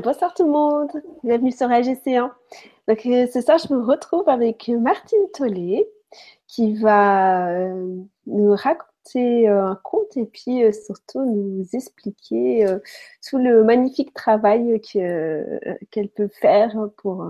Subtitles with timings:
[0.00, 0.90] Bonsoir tout le monde,
[1.22, 2.30] bienvenue sur AGC1.
[2.88, 5.86] Donc euh, ce soir, je me retrouve avec Martine Tollet
[6.48, 12.66] qui va euh, nous raconter euh, un conte et puis surtout nous expliquer
[13.28, 17.28] tout le magnifique travail qu'elle peut faire pour,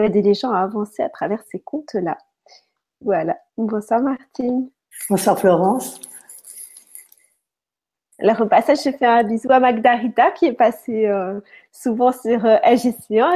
[0.00, 2.18] aider les gens à avancer à travers ces contes-là.
[3.02, 3.38] Voilà.
[3.56, 4.68] Bonsoir Martine.
[5.08, 6.00] Bonsoir Florence.
[8.22, 11.40] Alors au passage, je fais un bisou à Magda Rita qui est passée euh,
[11.72, 12.76] souvent sur euh, Et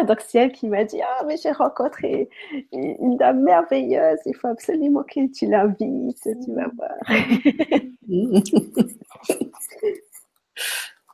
[0.04, 2.28] donc c'est elle qui m'a dit Ah, mais j'ai rencontré
[2.72, 6.94] une, dame merveilleuse, il faut absolument que tu l'invites, tu vas voir.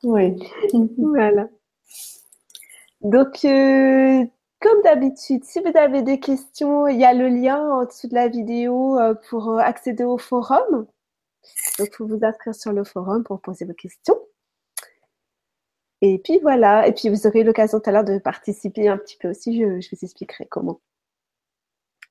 [0.04, 0.36] oui.
[0.98, 1.48] voilà.
[3.00, 4.24] Donc, euh,
[4.60, 8.14] comme d'habitude, si vous avez des questions, il y a le lien en dessous de
[8.14, 10.86] la vidéo euh, pour accéder au forum.
[11.78, 14.18] Donc, il faut vous inscrire sur le forum pour poser vos questions.
[16.02, 19.16] Et puis voilà, et puis vous aurez l'occasion tout à l'heure de participer un petit
[19.16, 20.80] peu aussi, je, vous expliquerai comment.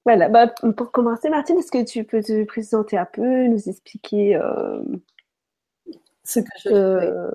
[0.05, 4.37] Voilà, bah, pour commencer, Martine, est-ce que tu peux te présenter un peu, nous expliquer
[4.37, 4.81] euh,
[6.23, 7.31] ce que je euh,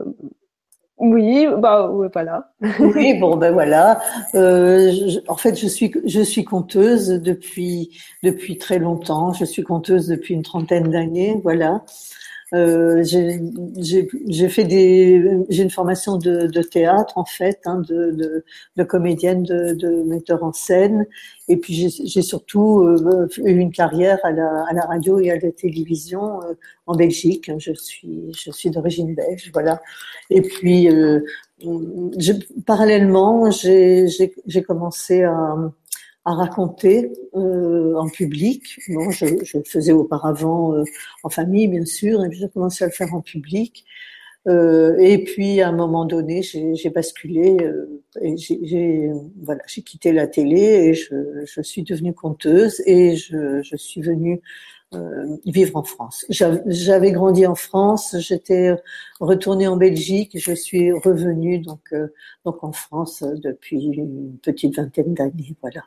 [0.98, 2.52] oui, bah voilà.
[2.80, 4.00] oui, bon ben voilà.
[4.34, 4.92] Euh,
[5.28, 7.90] en fait, je suis je suis conteuse depuis
[8.22, 9.32] depuis très longtemps.
[9.34, 11.82] Je suis conteuse depuis une trentaine d'années, voilà.
[12.54, 18.44] Euh, j'ai fait des, j'ai une formation de, de, théâtre en fait, hein, de, de,
[18.76, 21.06] de, comédienne, de, de, metteur en scène,
[21.48, 25.38] et puis j'ai surtout euh, eu une carrière à la, à la, radio et à
[25.40, 26.54] la télévision euh,
[26.86, 27.50] en Belgique.
[27.58, 29.82] Je suis, je suis d'origine belge, voilà.
[30.30, 31.20] Et puis euh,
[31.58, 32.32] je,
[32.64, 35.56] parallèlement, j'ai commencé à
[36.26, 38.80] à raconter euh, en public.
[38.88, 40.82] Bon, je, je, le faisais auparavant euh,
[41.22, 43.86] en famille, bien sûr, et puis j'ai commencé à le faire en public.
[44.48, 49.10] Euh, et puis à un moment donné, j'ai basculé euh, et j'ai
[49.42, 54.00] voilà, j'ai quitté la télé et je, je suis devenue conteuse et je, je suis
[54.02, 54.40] venue
[55.44, 56.24] vivre en France.
[56.28, 58.74] J'avais grandi en France, j'étais
[59.20, 62.08] retournée en Belgique, je suis revenue donc euh,
[62.44, 65.82] donc en France depuis une petite vingtaine d'années, voilà.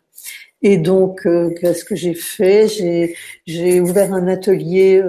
[0.61, 2.67] Et donc euh, qu'est-ce que j'ai fait?
[2.67, 3.15] J'ai
[3.45, 5.01] j'ai ouvert un atelier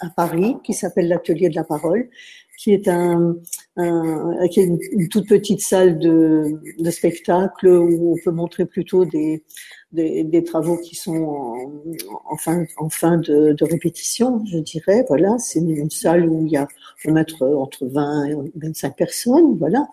[0.00, 2.08] à Paris qui s'appelle l'atelier de la parole
[2.58, 3.36] qui est un,
[3.76, 9.04] un qui est une, toute petite salle de, de spectacle où on peut montrer plutôt
[9.04, 9.42] des,
[9.92, 11.56] des, des travaux qui sont
[12.24, 15.04] en, fin, en fin de, de, répétition, je dirais.
[15.08, 16.66] Voilà, c'est une, salle où il y a
[17.04, 19.86] on mettre entre 20 et 25 personnes, voilà,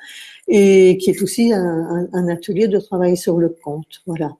[0.47, 4.35] et qui est aussi un, un, atelier de travail sur le compte, voilà.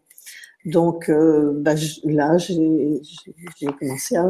[0.66, 3.02] Donc euh, bah, là, j'ai
[3.80, 4.26] commencé à,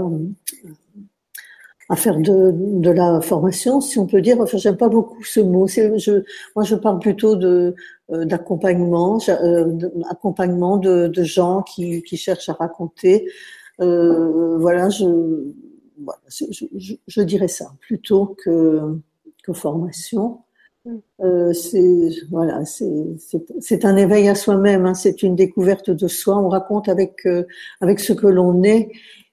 [1.90, 4.40] à faire de, de, la formation, si on peut dire.
[4.40, 5.68] Enfin, j'aime pas beaucoup ce mot.
[5.68, 6.24] Je,
[6.56, 7.76] moi, je parle plutôt de
[8.12, 13.28] euh, d'accompagnement, euh, accompagnement de, de, gens qui, qui, cherchent à raconter.
[13.82, 15.06] Euh, voilà, je,
[15.98, 16.46] voilà je,
[16.78, 19.00] je, je, dirais ça plutôt que,
[19.44, 20.40] que formation.
[20.86, 20.98] Mm.
[21.22, 24.86] Euh, c'est voilà, c'est un éveil à soi-même.
[24.86, 26.38] Hein, c'est une découverte de soi.
[26.38, 27.44] On raconte avec euh,
[27.82, 28.90] avec ce que l'on est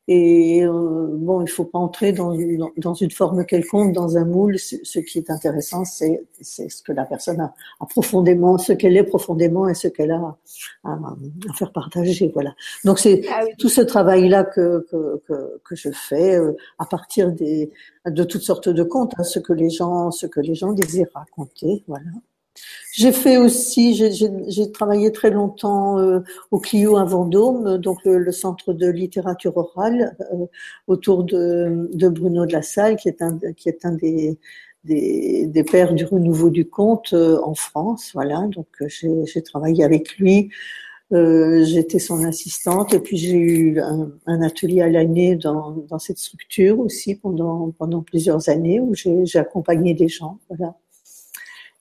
[0.08, 4.56] et euh, bon, il faut pas entrer dans, une forme quelconque, dans un moule.
[4.58, 9.02] Ce qui est intéressant, c'est ce que la personne a, a profondément, ce qu'elle est
[9.02, 10.36] profondément et ce qu'elle a
[10.84, 11.16] à, à,
[11.58, 12.30] faire partager.
[12.32, 12.54] Voilà.
[12.84, 17.32] Donc c'est ah tout ce travail-là que, que, que, que, je fais euh, à partir
[17.32, 17.72] des,
[18.06, 21.10] de toutes sortes de contes, hein, ce que les gens, ce que les gens désirent
[21.14, 21.82] raconter.
[21.88, 22.06] Voilà.
[22.92, 26.20] J'ai fait aussi, j'ai travaillé très longtemps euh,
[26.50, 30.46] au Clio à Vendôme, donc le, centre de littérature orale euh,
[30.86, 34.38] autour de, de, Bruno de la Salle, qui est un, qui est un des,
[34.84, 38.12] des, des pères du renouveau du conte euh, en France.
[38.14, 40.50] Voilà, donc j'ai travaillé avec lui.
[41.10, 46.18] J'étais son assistante et puis j'ai eu un, un, atelier à l'année dans, dans cette
[46.18, 50.38] structure aussi pendant pendant plusieurs années où j'ai accompagné des gens.
[50.48, 50.74] Voilà.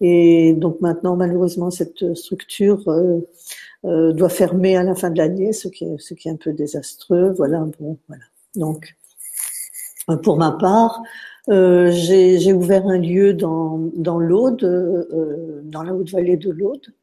[0.01, 3.19] Et donc maintenant, malheureusement, cette structure euh,
[3.85, 6.37] euh, doit fermer à la fin de l'année, ce qui est, ce qui est un
[6.37, 7.31] peu désastreux.
[7.31, 8.23] Voilà, bon, voilà.
[8.55, 8.95] Donc,
[10.09, 11.01] euh, pour ma part,
[11.49, 16.93] euh, j'ai ouvert un lieu dans, dans l'Aude, euh, dans la haute vallée de l'Aude,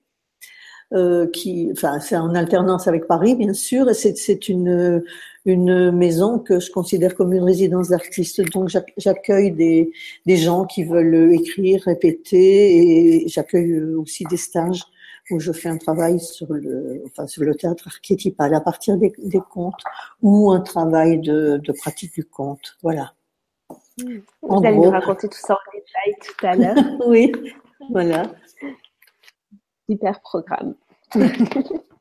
[0.92, 5.02] euh, qui, enfin, c'est en alternance avec Paris, bien sûr, et c'est une
[5.44, 8.40] une maison que je considère comme une résidence d'artistes.
[8.52, 9.90] Donc j'accueille des,
[10.24, 14.84] des gens qui veulent écrire, répéter, et j'accueille aussi des stages
[15.30, 19.12] où je fais un travail sur le, enfin, sur le théâtre archétypal à partir des,
[19.18, 19.82] des contes
[20.20, 22.76] ou un travail de, de pratique du conte.
[22.82, 23.14] Voilà.
[23.98, 27.08] Vous allez nous raconter tout ça en détail tout à l'heure.
[27.08, 27.32] oui,
[27.90, 28.32] voilà.
[29.88, 30.74] Super programme.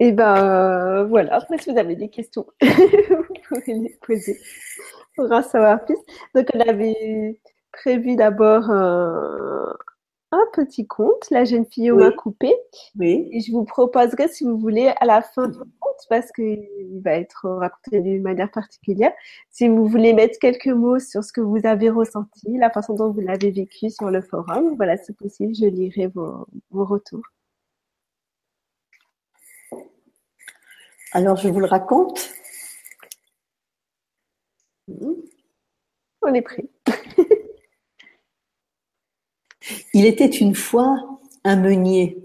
[0.00, 4.38] Et ben voilà, après si vous avez des questions, vous pouvez les poser.
[5.18, 5.80] On va savoir.
[6.34, 7.40] Donc on avait
[7.72, 9.74] prévu d'abord un,
[10.30, 12.04] un petit conte, La jeune fille au Oui.
[12.04, 12.54] mains coupées.
[12.98, 13.28] Oui.
[13.32, 16.68] Et je vous proposerai, si vous voulez, à la fin du conte, parce qu'il
[17.02, 19.12] va être raconté d'une manière particulière,
[19.50, 23.10] si vous voulez mettre quelques mots sur ce que vous avez ressenti, la façon dont
[23.10, 27.24] vous l'avez vécu sur le forum, voilà, c'est possible, je lirai vos, vos retours.
[31.12, 32.30] Alors, je vous le raconte.
[36.22, 36.68] On est prêt.
[39.94, 42.18] Il était une fois un meunier.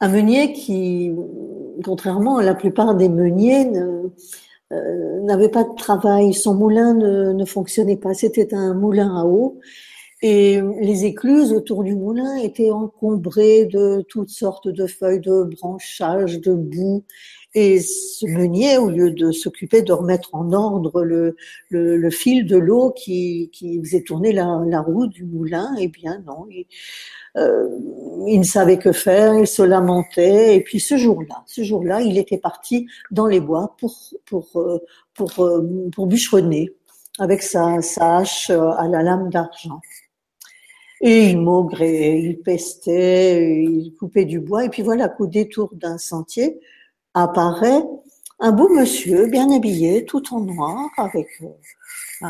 [0.00, 1.12] Un meunier qui,
[1.84, 3.70] contrairement à la plupart des meuniers,
[4.72, 6.34] euh, n'avait pas de travail.
[6.34, 8.14] Son moulin ne, ne fonctionnait pas.
[8.14, 9.58] C'était un moulin à eau.
[10.20, 16.40] Et les écluses autour du moulin étaient encombrées de toutes sortes de feuilles, de branchages,
[16.40, 17.04] de boue.
[17.58, 17.80] Et
[18.22, 21.36] meunier, au lieu de s'occuper de remettre en ordre le,
[21.70, 26.22] le, fil de l'eau qui, qui faisait tourner la, la roue du moulin, eh bien
[26.26, 26.66] non, il,
[27.36, 27.68] euh,
[28.26, 30.56] il ne savait que faire, il se lamentait.
[30.56, 33.94] Et puis ce jour-là, ce jour-là, il était parti dans les bois pour
[34.26, 34.78] pour euh,
[35.14, 36.70] pour euh, pour bûcheronner
[37.18, 39.80] avec sa, sa hache à la lame d'argent.
[41.00, 44.64] Et il maugrait, il pestait, il coupait du bois.
[44.64, 46.60] Et puis voilà qu'au détour d'un sentier
[47.24, 47.82] apparaît
[48.40, 52.26] un beau monsieur bien habillé, tout en noir, avec euh,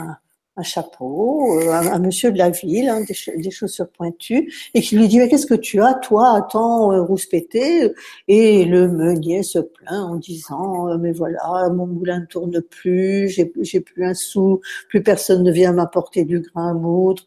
[0.56, 4.80] un, chapeau, euh, un, monsieur de la ville, hein, des, cha- des chaussures pointues, et
[4.80, 7.92] qui lui dit mais qu'est-ce que tu as toi à tant euh, rouspéter
[8.26, 13.28] Et le meunier se plaint en disant euh, mais voilà mon moulin ne tourne plus,
[13.28, 17.24] j'ai j'ai plus un sou, plus personne ne vient m'apporter du grain à moudre.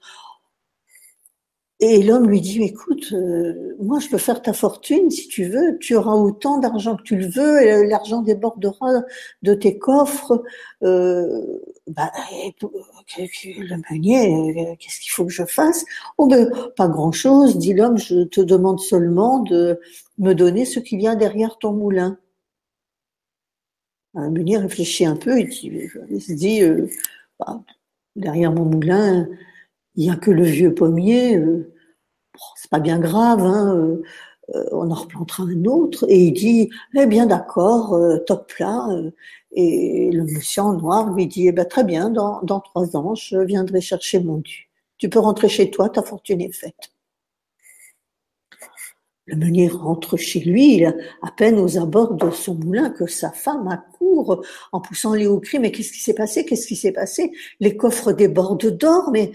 [1.83, 5.79] Et l'homme lui dit, écoute, euh, moi je peux faire ta fortune si tu veux,
[5.79, 9.01] tu auras autant d'argent que tu le veux, et l'argent débordera
[9.41, 10.43] de tes coffres.
[10.83, 12.51] Euh, bah, euh,
[13.17, 15.83] le meunier, euh, qu'est-ce qu'il faut que je fasse?
[16.19, 19.79] Oh ben, pas grand-chose, dit l'homme, je te demande seulement de
[20.19, 22.17] me donner ce y a derrière ton moulin.
[24.13, 25.51] Le meunier réfléchit un peu, il,
[26.21, 26.87] se dit, euh,
[27.39, 27.63] bah,
[28.15, 29.27] derrière mon moulin,
[29.95, 31.37] il n'y a que le vieux pommier.
[31.37, 31.73] euh,
[32.33, 34.01] bon, c'est pas bien grave, hein, euh,
[34.55, 36.05] euh, on en replantera un autre.
[36.09, 38.87] Et il dit, eh bien d'accord, euh, top là.
[38.91, 39.11] euh,
[39.53, 43.15] et le monsieur en noir lui dit, eh ben très bien, dans, dans trois ans,
[43.15, 44.69] je viendrai chercher mon dû.
[44.97, 46.91] Tu peux rentrer chez toi, ta fortune est faite.
[49.25, 53.07] Le meunier rentre chez lui, il a à peine aux abords de son moulin que
[53.07, 55.59] sa femme accourt en poussant les hauts cris.
[55.59, 56.43] Mais qu'est-ce qui s'est passé?
[56.43, 57.31] Qu'est-ce qui s'est passé?
[57.59, 59.31] Les coffres débordent d'or, mais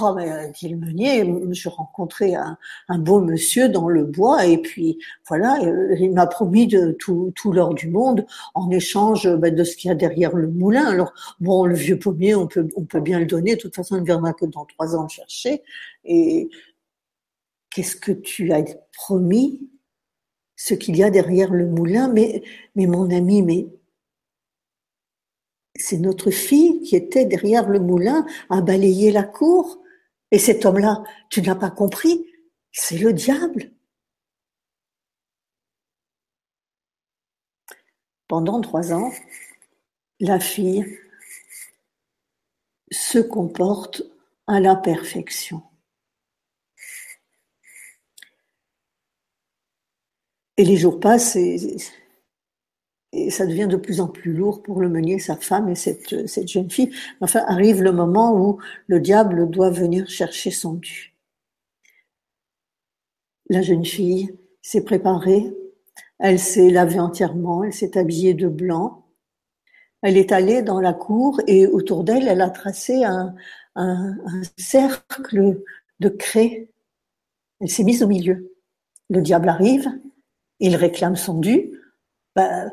[0.00, 4.58] Oh, mais, euh, dit le meunier, je rencontrais un, beau monsieur dans le bois et
[4.58, 9.54] puis voilà, euh, il m'a promis de tout, l'or du monde en échange euh, ben,
[9.54, 10.86] de ce qu'il y a derrière le moulin.
[10.86, 13.56] Alors bon, le vieux pommier, on peut, on peut bien le donner.
[13.56, 15.62] De toute façon, il ne viendra que dans trois ans le chercher.
[16.04, 16.50] Et
[17.70, 19.68] qu'est-ce que tu as promis?
[20.56, 22.42] Ce qu'il y a derrière le moulin, mais,
[22.74, 23.66] mais mon ami, mais
[25.80, 29.82] c'est notre fille qui était derrière le moulin à balayer la cour.
[30.30, 32.26] Et cet homme-là, tu n'as pas compris,
[32.72, 33.72] c'est le diable.
[38.28, 39.10] Pendant trois ans,
[40.20, 40.98] la fille
[42.92, 44.02] se comporte
[44.46, 45.62] à la perfection.
[50.56, 51.76] Et les jours passent et,
[53.12, 56.28] et ça devient de plus en plus lourd pour le meunier, sa femme et cette,
[56.28, 56.92] cette jeune fille.
[57.20, 61.14] Enfin, arrive le moment où le diable doit venir chercher son dû.
[63.48, 65.52] La jeune fille s'est préparée,
[66.20, 69.06] elle s'est lavée entièrement, elle s'est habillée de blanc,
[70.02, 73.34] elle est allée dans la cour et autour d'elle, elle a tracé un,
[73.74, 75.60] un, un cercle
[75.98, 76.70] de craie.
[77.60, 78.54] Elle s'est mise au milieu.
[79.10, 79.90] Le diable arrive,
[80.60, 81.79] il réclame son dû.
[82.36, 82.72] Ben,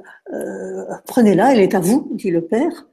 [1.06, 2.88] prenez-la, elle est à vous, dit le père.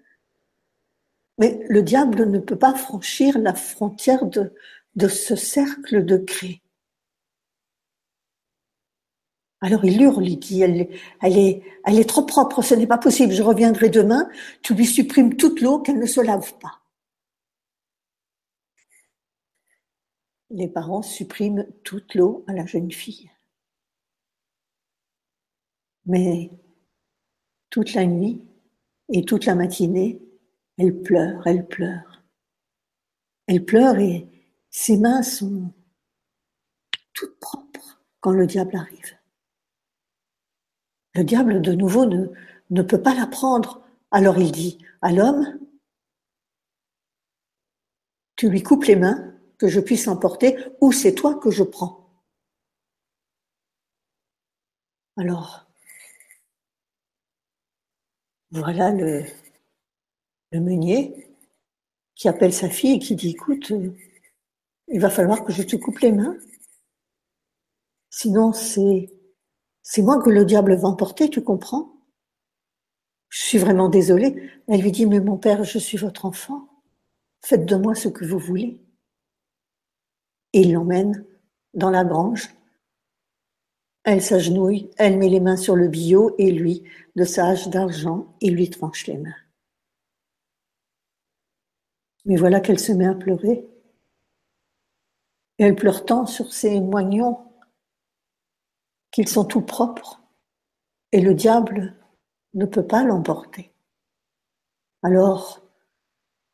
[1.39, 6.61] Mais le diable ne peut pas franchir la frontière de, ce cercle de craie.
[9.61, 10.89] Alors il hurle, il dit, elle,
[11.23, 14.29] est, elle est trop propre, ce n'est pas possible, je reviendrai demain,
[14.63, 16.83] tu lui supprimes toute l'eau, qu'elle ne se lave pas.
[20.51, 23.31] Les parents suppriment toute l'eau à la jeune fille.
[26.07, 26.51] Mais
[27.71, 28.43] toute la nuit
[29.09, 30.21] et toute la matinée,
[30.79, 32.23] elle pleure, elle pleure.
[33.47, 34.27] Elle pleure et
[34.71, 35.73] ses mains sont
[37.13, 39.19] toutes propres quand le diable arrive.
[41.15, 43.83] Le diable, de nouveau, ne, peut pas la prendre.
[44.11, 45.59] Alors il dit à l'homme,
[48.37, 52.11] tu lui coupes les mains, que je puisse emporter, ou c'est toi que je prends.
[55.17, 55.64] Alors,
[58.55, 59.25] voilà le,
[60.53, 61.37] meunier
[62.15, 63.73] qui appelle sa fille et qui dit, écoute,
[64.87, 66.39] il va falloir que je te coupe les mains.
[68.11, 69.11] Sinon, c'est,
[69.83, 71.97] c'est moi que le diable va emporter, tu comprends?
[73.29, 74.49] Je suis vraiment désolée.
[74.69, 76.69] Elle lui dit, mais mon père, je suis votre enfant.
[77.45, 78.81] Faites de moi ce que vous voulez.
[80.53, 81.27] Et il l'emmène
[81.73, 82.55] dans la grange.
[84.05, 86.83] Elle s'agenouille, elle met les mains sur le billot et lui,
[87.17, 89.35] de sa hache d'argent, il lui tranche les mains.
[92.27, 93.67] Mais voilà qu'elle se met à pleurer.
[95.59, 97.39] Et elle pleure tant sur ses moignons
[99.11, 100.23] qu'ils sont tout propres.
[101.13, 101.97] Et le diable
[102.55, 103.73] ne peut pas l'emporter.
[105.03, 105.63] Alors,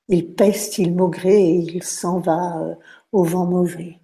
[0.08, 2.74] il peste, il maugrait et il s'en va euh,
[3.12, 4.00] au vent mauvais.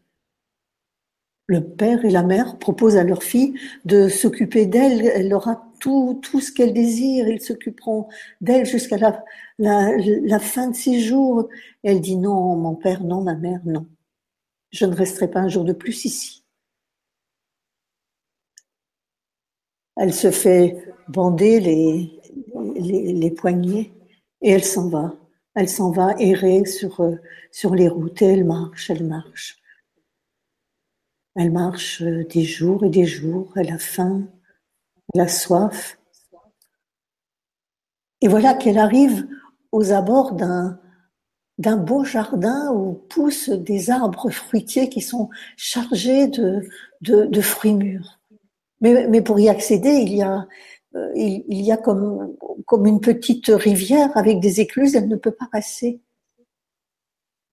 [1.48, 5.06] Le père et la mère proposent à leur fille de s'occuper d'elle.
[5.06, 7.28] Elle aura tout, ce qu'elle désire.
[7.28, 8.08] Ils s'occuperont
[8.40, 11.48] d'elle jusqu'à la, fin de ses jours.
[11.84, 13.86] Elle dit non, mon père, non, ma mère, non.
[14.72, 16.44] Je ne resterai pas un jour de plus ici.
[19.96, 23.92] Elle se fait bander les, poignets
[24.42, 25.14] et elle s'en va.
[25.54, 27.16] Elle s'en va errer sur, euh,
[27.50, 29.62] sur les routes et elle marche, elle marche.
[31.36, 34.26] Elle marche euh, des jours et des jours, elle a faim,
[35.14, 35.98] elle a soif.
[38.22, 39.28] Et voilà qu'elle arrive
[39.70, 40.78] aux abords d'un,
[41.76, 48.18] beau jardin où poussent des arbres fruitiers qui sont chargés de, fruits mûrs.
[48.80, 50.46] Mais, pour y accéder, il y a
[50.94, 55.30] euh, il, y a comme, comme une petite rivière avec des écluses, elle ne peut
[55.30, 56.00] pas passer.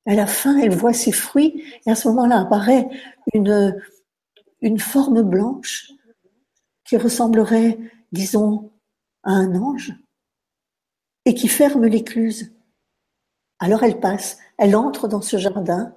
[0.06, 2.90] Elle a faim, elle voit ses fruits, et à ce moment-là apparaît
[3.34, 3.82] une,
[4.62, 5.92] une forme blanche
[6.86, 7.80] qui ressemblerait,
[8.12, 8.72] disons,
[9.24, 9.94] à un ange,
[11.26, 12.54] et qui ferme l'écluse.
[13.60, 15.96] Alors elle passe, elle entre dans ce jardin,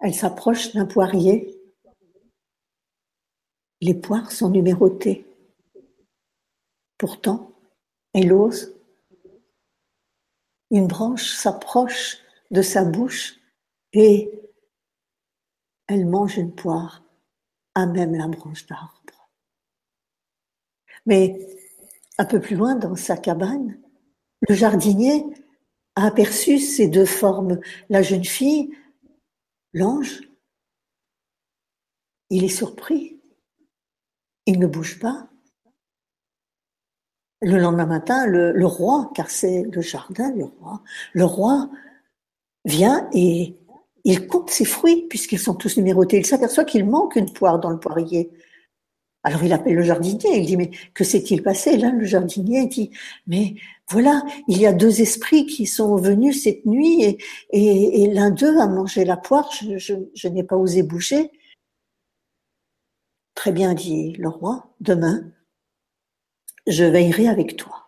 [0.00, 1.60] elle s'approche d'un poirier.
[3.80, 5.26] Les poires sont numérotées.
[6.98, 7.52] Pourtant,
[8.12, 8.74] elle ose.
[10.70, 12.23] Une branche s'approche
[12.54, 13.40] de sa bouche
[13.92, 14.30] et
[15.88, 17.04] elle mange une poire
[17.74, 19.28] à même la branche d'arbre.
[21.04, 21.36] Mais
[22.16, 23.76] un peu plus loin dans sa cabane,
[24.48, 25.24] le jardinier
[25.96, 27.60] a aperçu ces deux formes.
[27.90, 28.70] La jeune fille,
[29.72, 30.22] l'ange,
[32.30, 33.20] il est surpris.
[34.46, 35.28] Il ne bouge pas.
[37.42, 40.82] Le lendemain matin, le, roi, car c'est le jardin du roi,
[41.12, 41.68] le roi
[42.64, 43.56] vient et
[44.04, 46.18] il compte ses fruits puisqu'ils sont tous numérotés.
[46.18, 48.30] Il s'aperçoit qu'il manque une poire dans le poirier.
[49.22, 51.76] Alors il appelle le jardinier, il dit mais que s'est-il passé?
[51.78, 52.90] Là le jardinier dit
[53.26, 53.54] mais
[53.88, 57.18] voilà, il y a deux esprits qui sont venus cette nuit
[57.50, 61.30] et, l'un d'eux a mangé la poire, je n'ai pas osé bouger.
[63.34, 65.24] Très bien dit le roi, demain
[66.66, 67.83] je veillerai avec toi.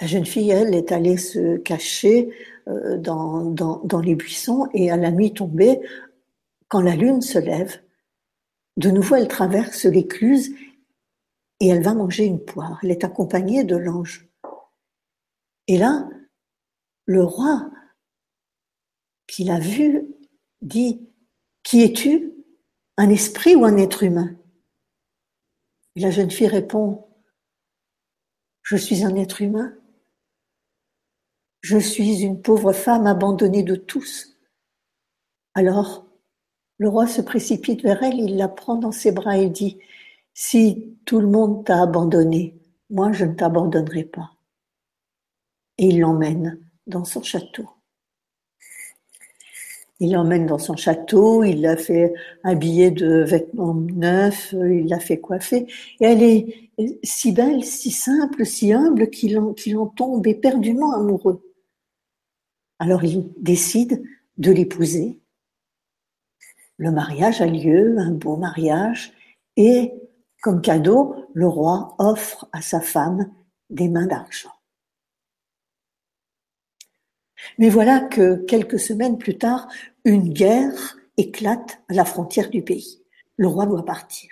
[0.00, 2.34] La jeune fille, elle, est allée se cacher
[2.68, 5.80] euh, dans, les buissons et à la nuit tombée,
[6.68, 7.80] quand la lune se lève,
[8.76, 10.54] de nouveau elle traverse l'écluse
[11.60, 12.78] et elle va manger une poire.
[12.82, 14.26] Elle est accompagnée de l'ange.
[15.66, 16.08] Et là,
[17.04, 17.70] le roi,
[19.26, 20.06] qui l'a vue,
[20.62, 21.06] dit,
[21.62, 22.32] Qui es-tu?
[22.96, 24.36] Un esprit ou un être humain?
[25.96, 27.06] La jeune fille répond,
[28.62, 29.74] je suis un être humain.
[31.60, 34.36] Je suis une pauvre femme abandonnée de tous.
[35.54, 36.06] Alors,
[36.78, 39.78] le roi se précipite vers elle, il la prend dans ses bras et dit,
[40.32, 44.30] si tout le monde t'a abandonné, moi je ne t'abandonnerai pas.
[45.76, 47.68] Et il l'emmène dans son château.
[50.02, 55.20] Il l'emmène dans son château, il l'a fait habiller de vêtements neufs, il l'a fait
[55.20, 55.66] coiffer.
[56.00, 56.70] Et elle est
[57.02, 61.49] si belle, si simple, si humble qu'il en, qu'il en tombe éperdument amoureux.
[62.80, 64.02] Alors il décide
[64.38, 65.20] de l'épouser.
[66.78, 69.12] Le mariage a lieu, un beau mariage,
[69.56, 69.92] et
[70.40, 73.30] comme cadeau, le roi offre à sa femme
[73.68, 74.54] des mains d'argent.
[77.58, 79.68] Mais voilà que quelques semaines plus tard,
[80.04, 83.02] une guerre éclate à la frontière du pays.
[83.36, 84.30] Le roi doit partir.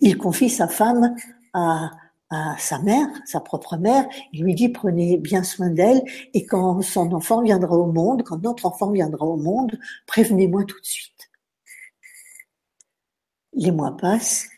[0.00, 1.16] Il confie sa femme
[1.54, 1.90] à,
[2.30, 4.08] à sa mère, sa propre mère.
[4.32, 6.02] Il lui dit prenez bien soin d'elle
[6.34, 10.80] et quand son enfant viendra au monde, quand notre enfant viendra au monde, prévenez-moi tout
[10.80, 11.30] de suite.
[13.52, 14.48] Les mois passent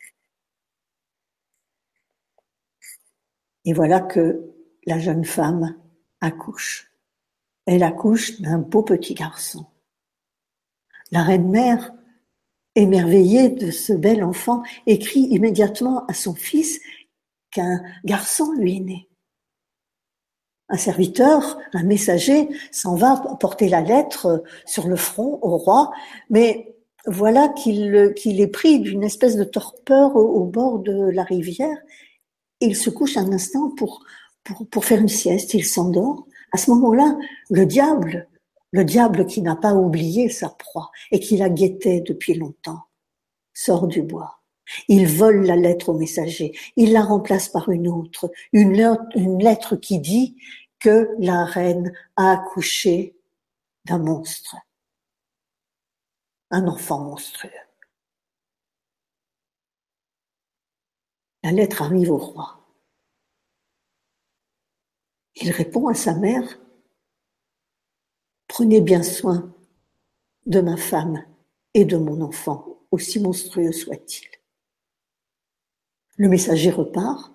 [3.65, 4.55] et voilà que
[4.87, 5.77] la jeune femme
[6.21, 6.91] accouche.
[7.67, 9.67] Elle accouche d'un beau petit garçon.
[11.11, 11.93] La reine-mère,
[12.75, 16.81] émerveillée de ce bel enfant, écrit immédiatement à son fils
[17.59, 19.09] qu'un garçon lui est né.
[20.69, 25.91] Un serviteur, un messager, s'en va porter la lettre sur le front au roi,
[26.31, 31.79] mais voilà qu'il est pris d'une espèce de torpeur au, bord de la rivière.
[32.61, 34.05] Il se couche un instant pour,
[34.45, 36.27] pour, pour faire une sieste, il s'endort.
[36.53, 37.17] À ce moment-là,
[37.51, 38.29] le diable,
[38.73, 42.83] le diable qui n'a pas oublié sa proie et qui la guettait depuis longtemps,
[43.55, 44.38] sort du bois.
[44.89, 49.99] Il vole la lettre au messager, il la remplace par une autre, une lettre, qui
[49.99, 50.37] dit
[50.79, 53.17] que la reine a accouché
[53.85, 54.57] d'un monstre,
[56.51, 57.51] un enfant monstrueux.
[61.43, 62.61] La lettre arrive au roi.
[65.37, 66.59] Il répond à sa mère,
[68.49, 69.55] Prenez bien soin
[70.47, 71.25] de ma femme
[71.75, 74.38] et de mon enfant, aussi monstrueux soit-il.
[76.19, 77.33] Le messager repart.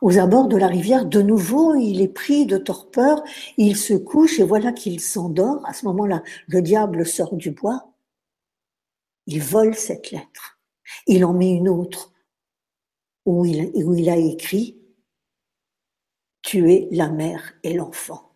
[0.00, 3.22] Aux abords de la rivière, de nouveau, il est pris de torpeur,
[3.56, 5.64] il se couche et voilà qu'il s'endort.
[5.64, 7.92] À ce moment-là, le diable sort du bois.
[9.26, 10.58] Il vole cette lettre.
[11.06, 12.12] Il en met une autre
[13.24, 14.78] où il, a écrit
[16.42, 18.32] Tuer la mère et l'enfant.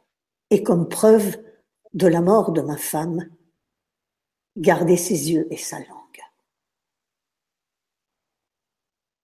[0.50, 1.36] Et comme preuve
[1.94, 3.28] de la mort de ma femme,
[4.56, 5.95] garder ses yeux et sa langue.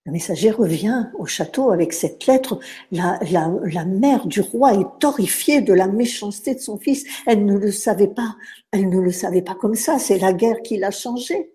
[0.05, 2.59] Le messager revient au château avec cette lettre.
[2.91, 3.19] La,
[3.85, 7.05] mère du roi est horrifiée de la méchanceté de son fils.
[7.25, 8.35] Elle ne le savait pas.
[8.71, 9.99] Elle ne le savait pas comme ça.
[9.99, 11.53] C'est la guerre qui l'a changé.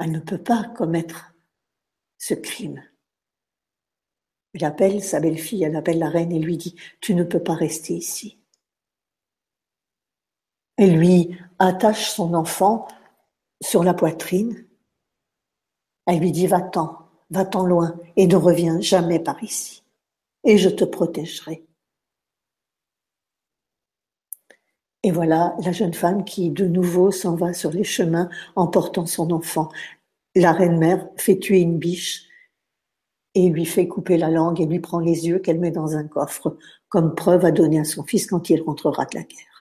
[0.00, 1.34] Elle ne peut pas commettre
[2.18, 2.82] ce crime.
[4.54, 7.54] Elle appelle sa belle-fille, elle appelle la reine et lui dit, tu ne peux pas
[7.54, 8.38] rester ici.
[10.76, 12.88] Elle lui attache son enfant
[13.62, 14.66] sur la poitrine
[16.06, 16.98] elle lui dit Va-t'en,
[17.30, 19.82] va-t'en loin et ne reviens jamais par ici,
[20.44, 21.64] et je te protégerai.
[25.04, 29.06] Et voilà la jeune femme qui de nouveau s'en va sur les chemins en portant
[29.06, 29.68] son enfant.
[30.36, 32.28] La reine-mère fait tuer une biche
[33.34, 36.06] et lui fait couper la langue et lui prend les yeux qu'elle met dans un
[36.06, 36.56] coffre
[36.88, 39.51] comme preuve à donner à son fils quand il rentrera de la guerre.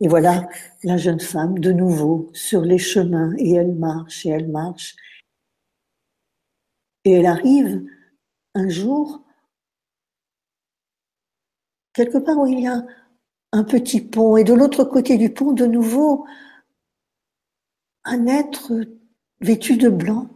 [0.00, 0.48] Et voilà
[0.84, 4.94] la jeune femme de nouveau sur les chemins et elle marche et elle marche.
[7.04, 7.84] Et elle arrive
[8.54, 9.22] un jour
[11.92, 12.86] quelque part où il y a
[13.52, 16.26] un petit pont et de l'autre côté du pont de nouveau
[18.04, 18.72] un être
[19.40, 20.28] vêtu de blanc,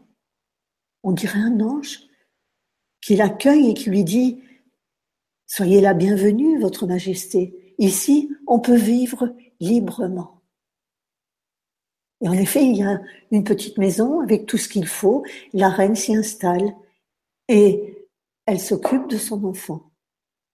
[1.03, 2.01] on dirait un ange,
[3.01, 4.41] qui l'accueille et qui lui dit
[5.47, 7.75] Soyez la bienvenue, Votre Majesté.
[7.79, 10.43] Ici, on peut vivre librement.
[12.21, 15.25] Et en effet, il y a une petite maison avec tout ce qu'il faut.
[15.53, 16.75] La reine s'y installe
[17.49, 18.09] et
[18.47, 19.93] elle s'occupe de son enfant.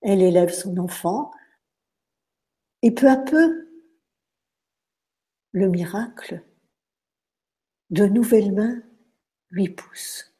[0.03, 1.31] Elle élève son enfant
[2.83, 3.69] et peu à peu,
[5.53, 6.45] le miracle,
[7.91, 8.83] de nouvelles mains
[9.51, 10.35] lui poussent.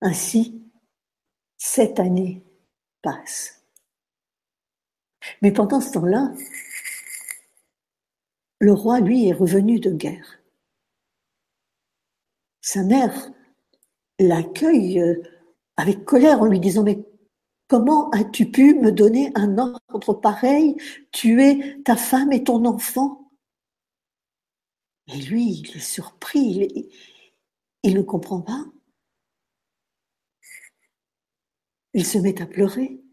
[0.00, 0.62] Ainsi,
[1.58, 2.44] sept années
[3.02, 3.63] passent.
[5.42, 6.32] Mais pendant ce temps-là,
[8.60, 10.40] le roi, lui, est revenu de guerre.
[12.60, 13.30] Sa mère
[14.18, 15.22] l'accueille euh,
[15.76, 17.04] avec colère en lui disant Mais
[17.68, 20.76] comment as-tu pu me donner un ordre pareil,
[21.12, 23.30] tuer ta femme et ton enfant
[25.08, 26.88] Et lui, il est surpris,
[27.82, 28.64] il ne comprend pas.
[31.92, 33.03] Il se met à pleurer.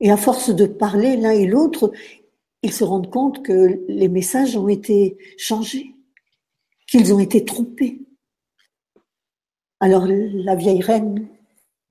[0.00, 1.92] Et à force de parler l'un et l'autre,
[2.62, 5.94] ils se rendent compte que les messages ont été changés,
[6.86, 8.00] qu'ils ont été trompés.
[9.78, 11.28] Alors la vieille reine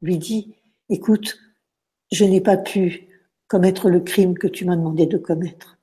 [0.02, 0.56] lui dit,
[0.90, 1.40] écoute,
[2.12, 3.08] je n'ai pas pu
[3.48, 5.80] commettre le crime que tu m'as demandé de commettre.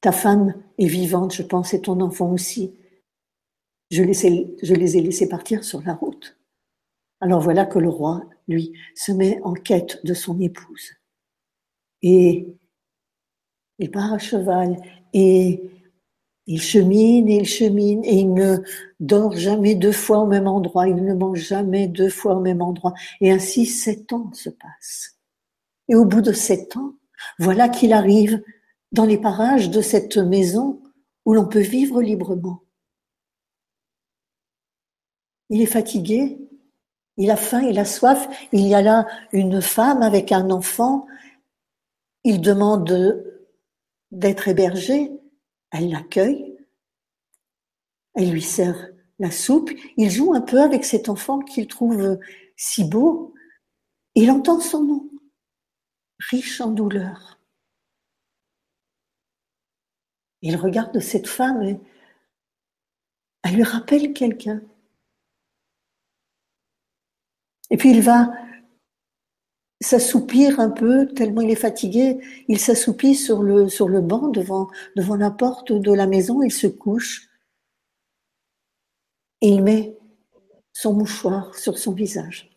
[0.00, 2.74] Ta femme est vivante, je pense, et ton enfant aussi.
[3.90, 6.38] Je les ai, je les ai laissés partir sur la route.
[7.20, 10.90] Alors voilà que le roi, lui, se met en quête de son épouse.
[12.02, 12.46] Et
[13.78, 14.76] il part à cheval
[15.12, 15.62] et
[16.46, 18.58] il chemine et il chemine et il ne
[18.98, 22.60] dort jamais deux fois au même endroit, il ne mange jamais deux fois au même
[22.60, 22.92] endroit.
[23.20, 25.18] Et ainsi sept ans se passent.
[25.88, 26.94] Et au bout de sept ans,
[27.38, 28.42] voilà qu'il arrive
[28.92, 30.82] dans les parages de cette maison
[31.24, 32.62] où l'on peut vivre librement.
[35.48, 36.38] Il est fatigué,
[37.20, 41.06] il a faim, il a soif, il y a là une femme avec un enfant,
[42.24, 43.22] il demande
[44.10, 45.12] d'être hébergé,
[45.70, 46.56] elle l'accueille,
[48.14, 52.18] elle lui sert la soupe, il joue un peu avec cet enfant qu'il trouve
[52.56, 53.34] si beau,
[54.14, 55.10] il entend son nom,
[56.30, 57.38] riche en douleur.
[60.40, 61.78] Il regarde cette femme et
[63.42, 64.62] elle lui rappelle quelqu'un.
[67.70, 68.30] Et puis il va
[69.80, 75.72] s'assoupir un peu, tellement il est fatigué, il s'assoupit sur le, banc devant, la porte
[75.72, 77.30] de la maison, il se couche
[79.40, 79.96] il met
[80.72, 82.50] son mouchoir sur son visage.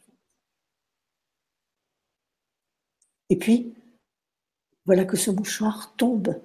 [3.30, 3.74] Et puis,
[4.86, 6.42] voilà que ce mouchoir tombe.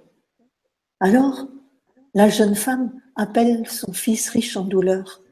[1.01, 1.49] Alors,
[2.15, 5.23] la jeune femme appelle son fils riche en douleur.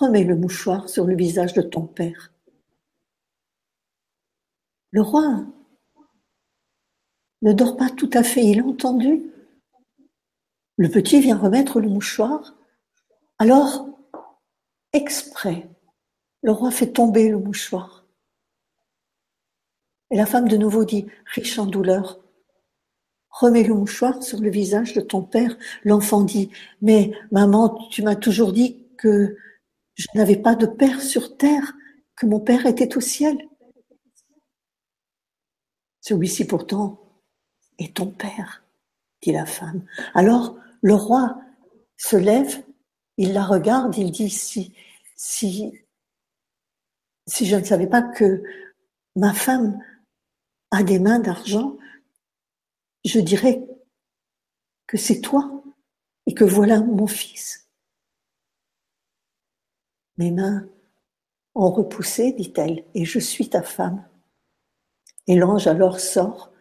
[0.00, 2.32] Remets le mouchoir sur le visage de ton père.
[4.92, 5.44] Le roi
[7.42, 9.30] ne dort pas tout à fait, il a entendu.
[10.78, 12.56] Le petit vient remettre le mouchoir.
[13.38, 13.90] Alors,
[14.94, 15.68] exprès,
[16.42, 18.06] le roi fait tomber le mouchoir.
[20.10, 22.20] Et la femme de nouveau dit, riche en douleur,
[23.28, 25.58] remets le mouchoir sur le visage de ton père.
[25.84, 29.36] L'enfant dit, mais maman, tu m'as toujours dit que
[30.00, 31.74] je n'avais pas de père sur terre,
[32.16, 33.36] que mon père était au ciel.
[36.00, 37.22] Celui-ci pourtant
[37.78, 38.64] est ton père,
[39.22, 39.84] dit la femme.
[40.14, 41.38] Alors le roi
[41.98, 42.64] se lève,
[43.18, 44.72] il la regarde, il dit si,
[45.16, 45.70] si,
[47.26, 48.42] si je ne savais pas que
[49.16, 49.78] ma femme
[50.70, 51.76] a des mains d'argent,
[53.04, 53.62] je dirais
[54.86, 55.62] que c'est toi
[56.24, 57.59] et que voilà mon fils.
[60.20, 60.68] Mes mains
[61.54, 64.06] ont repoussé, dit-elle, et je suis ta femme.
[65.26, 66.52] Et l'ange alors sort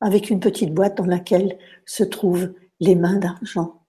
[0.00, 3.86] avec une petite boîte dans laquelle se trouvent les mains d'argent.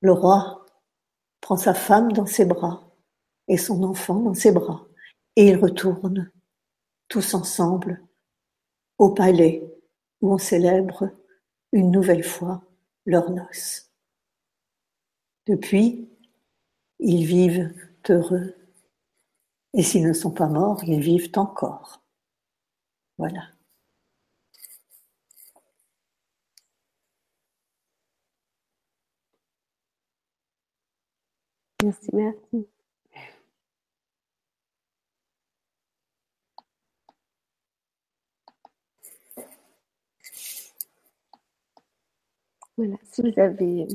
[0.00, 0.66] Le roi
[1.40, 2.92] prend sa femme dans ses bras
[3.46, 4.84] et son enfant dans ses bras
[5.36, 6.28] et ils retournent
[7.06, 8.04] tous ensemble
[8.98, 9.62] au palais
[10.22, 11.08] où on célèbre
[11.70, 12.64] une nouvelle fois
[13.06, 13.92] leurs noces.
[15.46, 16.10] Depuis,
[16.98, 17.72] ils vivent
[18.10, 18.54] heureux
[19.72, 22.02] et s'ils ne sont pas morts, ils vivent encore.
[23.18, 23.48] Voilà.
[31.82, 32.68] Merci, merci.
[42.76, 43.86] Voilà, si vous avez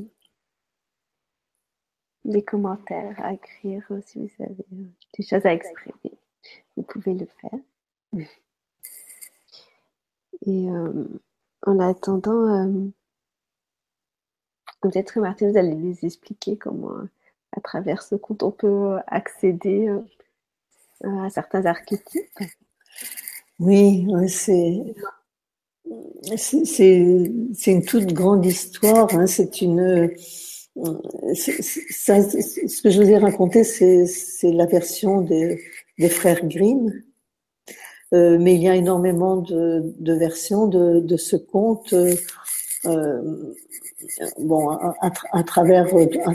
[2.24, 4.64] des commentaires à écrire, si vous avez
[5.18, 6.12] des choses à exprimer,
[6.76, 7.60] vous pouvez le faire.
[10.46, 11.06] Et euh,
[11.66, 12.88] en attendant, euh,
[14.80, 16.92] peut-être Martine, vous allez nous expliquer comment,
[17.52, 22.38] à travers ce compte, on peut accéder euh, à certains archétypes.
[23.58, 24.94] Oui, c'est
[26.36, 29.14] c'est une toute grande histoire.
[29.14, 29.26] Hein.
[29.26, 30.10] C'est une
[30.76, 35.58] ce que je vous ai raconté, c'est la version des,
[36.08, 37.02] frères Grimm.
[38.12, 41.94] Euh, mais il y a énormément de, versions de, ce conte.
[42.86, 43.54] Euh,
[44.38, 45.86] bon, à, travers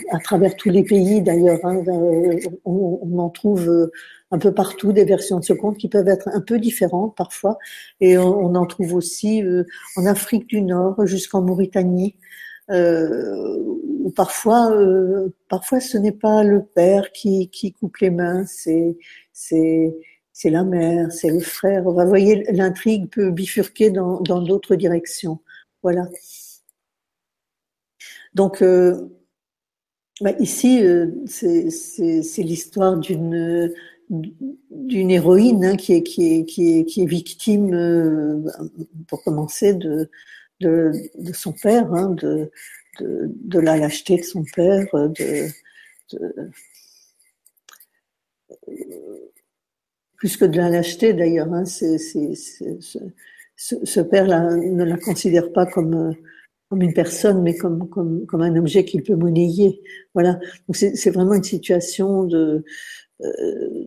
[0.09, 3.91] à, travers tous les pays d'ailleurs, hein, euh, on, en trouve
[4.31, 7.57] un peu partout des versions de ce conte qui peuvent être un peu différentes parfois,
[7.99, 9.63] et on, en trouve aussi euh,
[9.95, 12.15] en Afrique du Nord jusqu'en Mauritanie.
[12.69, 13.57] Euh,
[13.99, 18.97] où parfois, euh, parfois ce n'est pas le père qui, coupe les mains, c'est
[19.33, 19.95] c'est
[20.33, 21.83] c'est la mère, c'est le frère.
[21.83, 25.39] Vous voyez, l'intrigue peut bifurquer dans d'autres directions.
[25.83, 26.07] Voilà.
[28.33, 29.09] Donc euh,
[30.21, 33.73] bah ici, euh, c'est l'histoire d'une
[34.09, 38.43] d'une héroïne hein, qui, est, qui, est, qui, est, qui est victime,
[39.07, 40.09] pour commencer, de,
[40.61, 40.91] de,
[41.33, 42.15] son père, hein,
[42.99, 45.47] de, de, la lâcheté de son père, de,
[50.17, 51.51] plus que de la lâcheté d'ailleurs.
[51.53, 51.97] Hein, c'est,
[53.57, 56.15] ce, père-là ne la considère pas comme
[56.69, 59.81] comme une personne, mais comme comme comme un objet qu'il peut monnayer.
[60.13, 60.39] Voilà.
[60.67, 62.63] Donc c'est, vraiment une situation de
[63.21, 63.85] euh,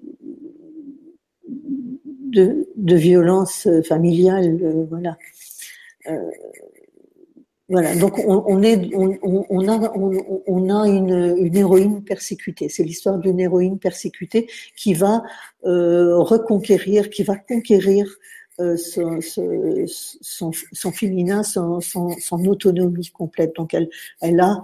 [2.32, 5.16] de, de, violence familiale, euh, voilà.
[6.08, 6.30] Euh,
[7.72, 8.68] voilà, donc on, a,
[10.88, 12.68] une, héroïne persécutée.
[12.68, 15.22] C'est l'histoire d'une héroïne persécutée qui va
[15.64, 18.14] euh, reconquérir, qui va conquérir
[18.60, 19.22] euh, son,
[20.92, 21.80] féminin, son,
[22.46, 23.56] autonomie complète.
[23.56, 23.88] Donc elle,
[24.20, 24.62] elle a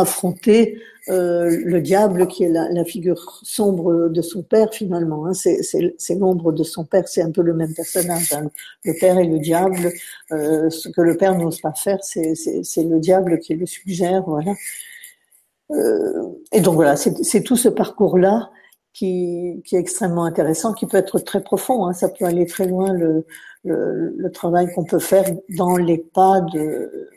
[0.00, 5.26] affronté euh, le diable qui est la, la, figure sombre de son père finalement.
[5.26, 5.34] Hein.
[5.34, 8.32] C'est l'ombre de son père, c'est un peu le même personnage.
[8.32, 8.50] Hein.
[8.84, 9.92] Le père et le diable.
[10.32, 12.34] Euh, ce que le père n'ose pas faire, c'est
[12.82, 14.24] le diable qui le suggère.
[14.26, 14.52] Voilà.
[15.70, 18.50] Euh, et donc voilà, c'est tout ce parcours-là
[18.92, 21.86] qui, qui, est extrêmement intéressant, qui peut être très profond.
[21.86, 21.92] Hein.
[21.92, 23.26] Ça peut aller très loin le,
[23.62, 27.10] le, le travail qu'on peut faire dans les pas de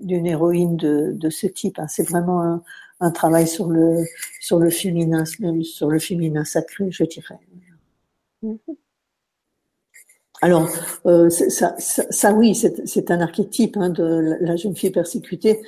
[0.00, 1.78] d'une héroïne de, de, ce type.
[1.78, 1.88] Hein.
[1.88, 2.62] C'est vraiment un,
[3.00, 4.04] un, travail sur le
[4.40, 7.38] sur le féminin, même sur le féminin sacré, je dirais.
[8.44, 8.76] Mm-hmm.
[10.42, 10.68] Alors,
[11.06, 15.60] euh, ça, ça, ça, oui, c'est un archétype hein, de la jeune fille persécutée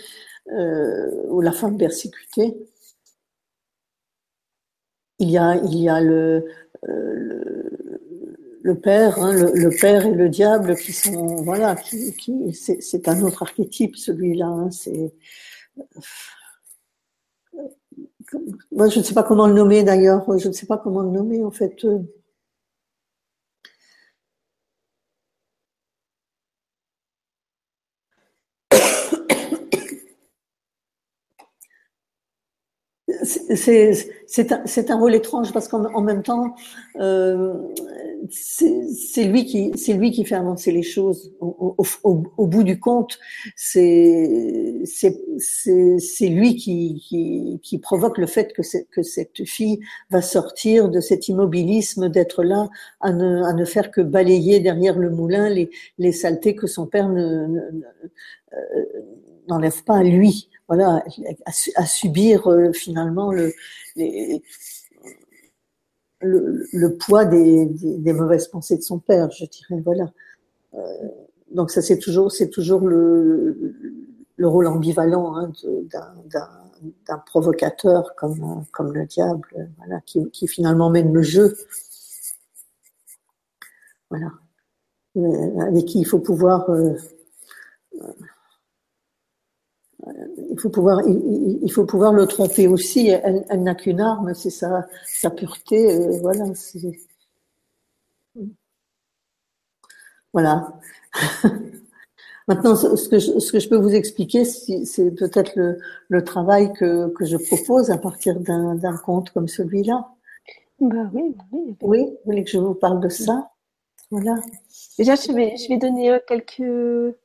[0.52, 2.56] euh, ou la femme persécutée.
[5.18, 6.46] Il y a, il y a le,
[6.88, 7.41] euh, le
[8.62, 12.14] le père, hein, le, père et le diable qui sont, voilà, qui,
[12.54, 14.46] c'est un autre archétype celui-là.
[14.46, 15.12] Hein, c'est,
[18.70, 20.24] moi je ne sais pas comment le nommer d'ailleurs.
[20.38, 21.84] Je ne sais pas comment le nommer en fait.
[33.24, 36.54] c'est un, un, rôle étrange parce qu'en même temps,
[37.00, 37.54] euh,
[38.30, 41.32] c'est lui qui c'est lui qui fait avancer les choses.
[41.40, 43.18] Au, au, au bout du compte,
[43.56, 49.80] c'est c'est lui qui, qui, qui provoque le fait que que cette fille
[50.10, 52.68] va sortir de cet immobilisme d'être là
[53.00, 56.86] à ne, à ne faire que balayer derrière le moulin les, les saletés que son
[56.86, 57.46] père ne,
[58.52, 58.84] euh,
[59.48, 61.04] n'enlève pas à lui voilà,
[61.76, 63.52] à, subir euh, finalement le,
[66.22, 67.68] le, poids des,
[68.12, 69.80] mauvaises pensées de son père, je dirais.
[69.84, 70.12] Voilà.
[70.74, 71.08] Euh,
[71.50, 73.74] donc ça, c'est toujours, c'est toujours le,
[74.36, 75.52] le rôle ambivalent hein,
[77.06, 81.56] d'un provocateur comme, comme le diable, voilà, qui, finalement mène le jeu.
[84.10, 84.32] Voilà.
[85.16, 86.70] Euh, avec qui il faut pouvoir
[90.50, 93.08] il faut pouvoir, il, faut pouvoir le tromper aussi.
[93.08, 95.94] Elle, n'a qu'une arme, c'est sa, sa pureté.
[95.94, 96.44] Euh, voilà.
[100.32, 100.80] Voilà.
[102.48, 106.72] Maintenant, ce que, je, ce que je peux vous expliquer, c'est peut-être le, le, travail
[106.72, 110.08] que, que je propose à partir d'un conte comme celui-là.
[110.80, 111.76] Bah oui, bah oui.
[111.80, 113.52] Oui, vous voulez que je vous parle de ça?
[114.10, 114.34] Voilà.
[114.98, 117.16] Déjà, je vais, je vais donner euh, quelques,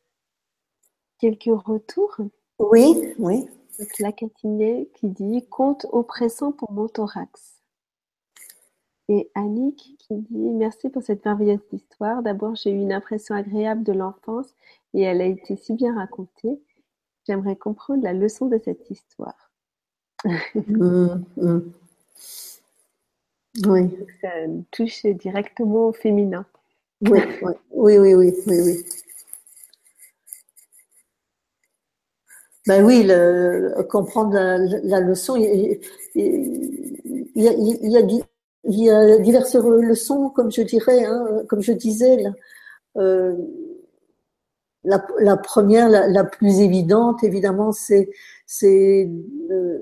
[1.19, 2.17] quelques retours.
[2.59, 3.45] Oui, oui.
[3.79, 7.61] Donc, la Catinet qui dit Compte oppressant pour mon thorax.
[9.09, 12.23] Et Annick qui dit Merci pour cette merveilleuse histoire.
[12.23, 14.47] D'abord, j'ai eu une impression agréable de l'enfance
[14.93, 16.59] et elle a été si bien racontée.
[17.27, 19.51] J'aimerais comprendre la leçon de cette histoire.
[20.25, 21.59] Mmh, mmh.
[23.65, 23.89] Oui.
[24.21, 24.29] Ça
[24.71, 26.45] touche directement au féminin.
[27.01, 27.19] Oui,
[27.71, 28.85] oui, oui, oui, oui, oui.
[32.67, 35.79] Ben oui, le, comprendre la, leçon, il,
[37.35, 42.25] y a, diverses leçons, comme je dirais, hein, comme je disais.
[42.97, 43.37] Euh,
[44.83, 44.99] la,
[45.37, 48.09] première, la, plus évidente, évidemment, c'est
[48.63, 49.79] euh,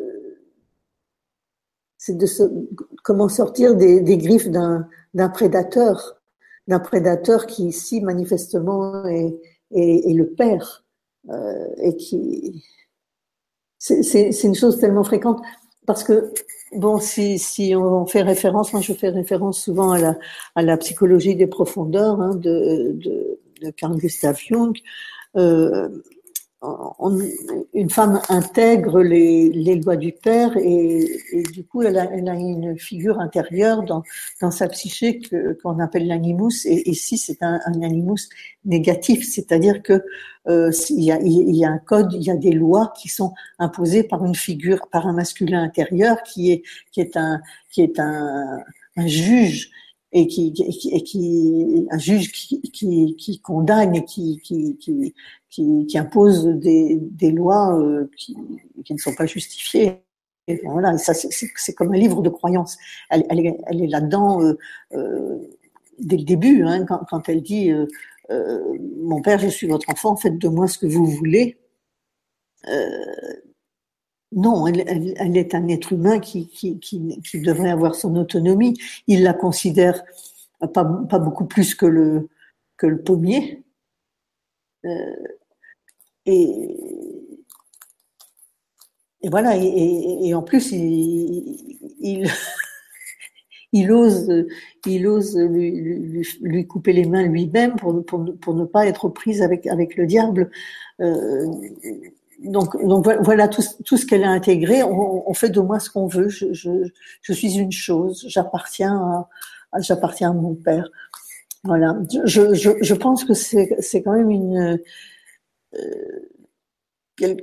[2.08, 2.26] de
[3.04, 6.22] comment sortir des, griffes d'un prédateur,
[6.68, 9.36] d'un prédateur qui ici manifestement est,
[9.72, 10.85] est, est le père
[11.30, 12.64] euh, et qui
[13.78, 15.42] c'est une chose tellement fréquente
[15.86, 16.34] parce que
[16.74, 20.18] bon, si, si on fait référence, moi je fais référence souvent à la,
[20.56, 24.76] à la psychologie des profondeurs hein, de, de, de, Carl Gustav Jung.
[25.36, 25.90] Euh,
[27.74, 31.22] une femme intègre les, lois du père et,
[31.54, 34.04] du coup elle a, une figure intérieure dans,
[34.52, 35.22] sa psyché
[35.62, 36.66] qu'on appelle l'animus.
[36.66, 38.30] Et ici c'est un, animus
[38.64, 40.04] négatif, c'est-à-dire que
[40.48, 44.24] euh, il, y a, un code, il y a des lois qui sont imposées par
[44.24, 48.64] une figure, par un masculin intérieur qui est qui est un qui est un
[48.98, 49.72] juge
[50.18, 50.54] et qui,
[50.94, 55.14] et qui un juge qui, qui, qui condamne et qui, qui, qui,
[55.88, 58.38] qui, impose des, des lois euh, qui,
[58.86, 60.02] qui ne sont pas justifiées.
[60.48, 62.78] Et voilà, ça c'est comme un livre de croyance.
[63.10, 64.58] Elle, elle est, elle est là-dedans euh,
[64.94, 65.38] euh,
[66.00, 67.72] dès le début, hein, quand, elle dit
[68.30, 71.58] mon père, je suis votre enfant, faites de moi ce que vous voulez.
[74.32, 76.50] Non, elle, est un être humain qui,
[77.36, 78.76] devrait avoir son autonomie.
[79.08, 80.04] Il la considère
[80.74, 82.30] pas, beaucoup plus que le,
[83.04, 83.64] pommier.
[84.86, 85.16] Euh,
[86.26, 86.76] et,
[89.30, 92.28] voilà, et, en plus, il,
[93.92, 94.30] ose,
[94.86, 100.52] lui, couper les mains lui-même pour, ne pas être prise avec, avec le diable.
[101.00, 101.48] Euh,
[102.44, 104.84] donc, donc voilà tout, ce qu'elle a intégré.
[104.84, 106.30] On, fait de moi ce qu'on veut.
[106.30, 106.90] Je,
[107.22, 108.26] suis une chose.
[108.28, 109.28] J'appartiens
[109.74, 110.90] à, j'appartiens à mon père.
[111.64, 111.98] Voilà.
[112.26, 114.80] Je, je, je pense que c'est, c'est quand même une
[115.76, 117.36] euh,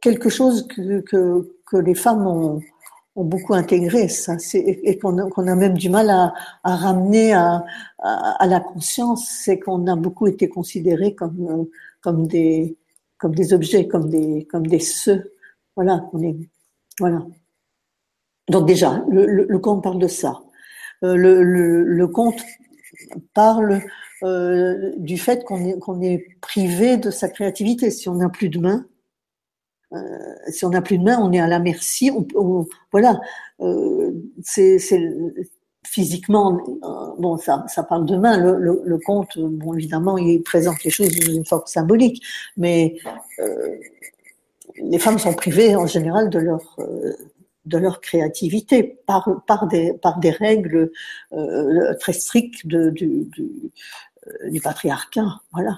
[0.00, 2.60] quelque chose que, que, que les femmes ont,
[3.14, 6.32] ont beaucoup intégré ça, et qu'on a, qu'on a même du mal à,
[6.64, 7.64] à ramener à,
[7.98, 11.68] à, à, la conscience, c'est qu'on a beaucoup été considérés comme
[12.00, 12.76] comme des
[13.22, 15.32] comme des objets, comme des, comme des ceux.
[15.76, 16.36] Voilà, on est,
[16.98, 17.24] voilà.
[18.48, 20.42] Donc déjà, le, conte parle de ça.
[21.04, 22.42] Euh, le, conte
[23.32, 23.80] parle
[24.24, 27.92] euh, du fait qu'on est, qu'on est privé de sa créativité.
[27.92, 28.86] Si on n'a plus de main,
[29.92, 32.10] euh, si on n'a plus de main, on est à la merci.
[32.90, 33.20] Voilà,
[33.60, 34.10] euh,
[34.42, 34.78] c'est
[35.84, 38.38] physiquement, euh, bon, ça, parle de main.
[38.38, 42.24] Le, le, le, conte, bon, évidemment, il présente les choses d'une une forme symbolique,
[42.56, 42.96] mais
[43.40, 43.76] euh,
[44.76, 47.12] les femmes sont privées en général de leur euh,
[47.66, 50.90] de leur créativité par par des par des règles
[52.00, 53.28] très strictes du, du,
[54.50, 55.40] du patriarcat.
[55.52, 55.76] Voilà.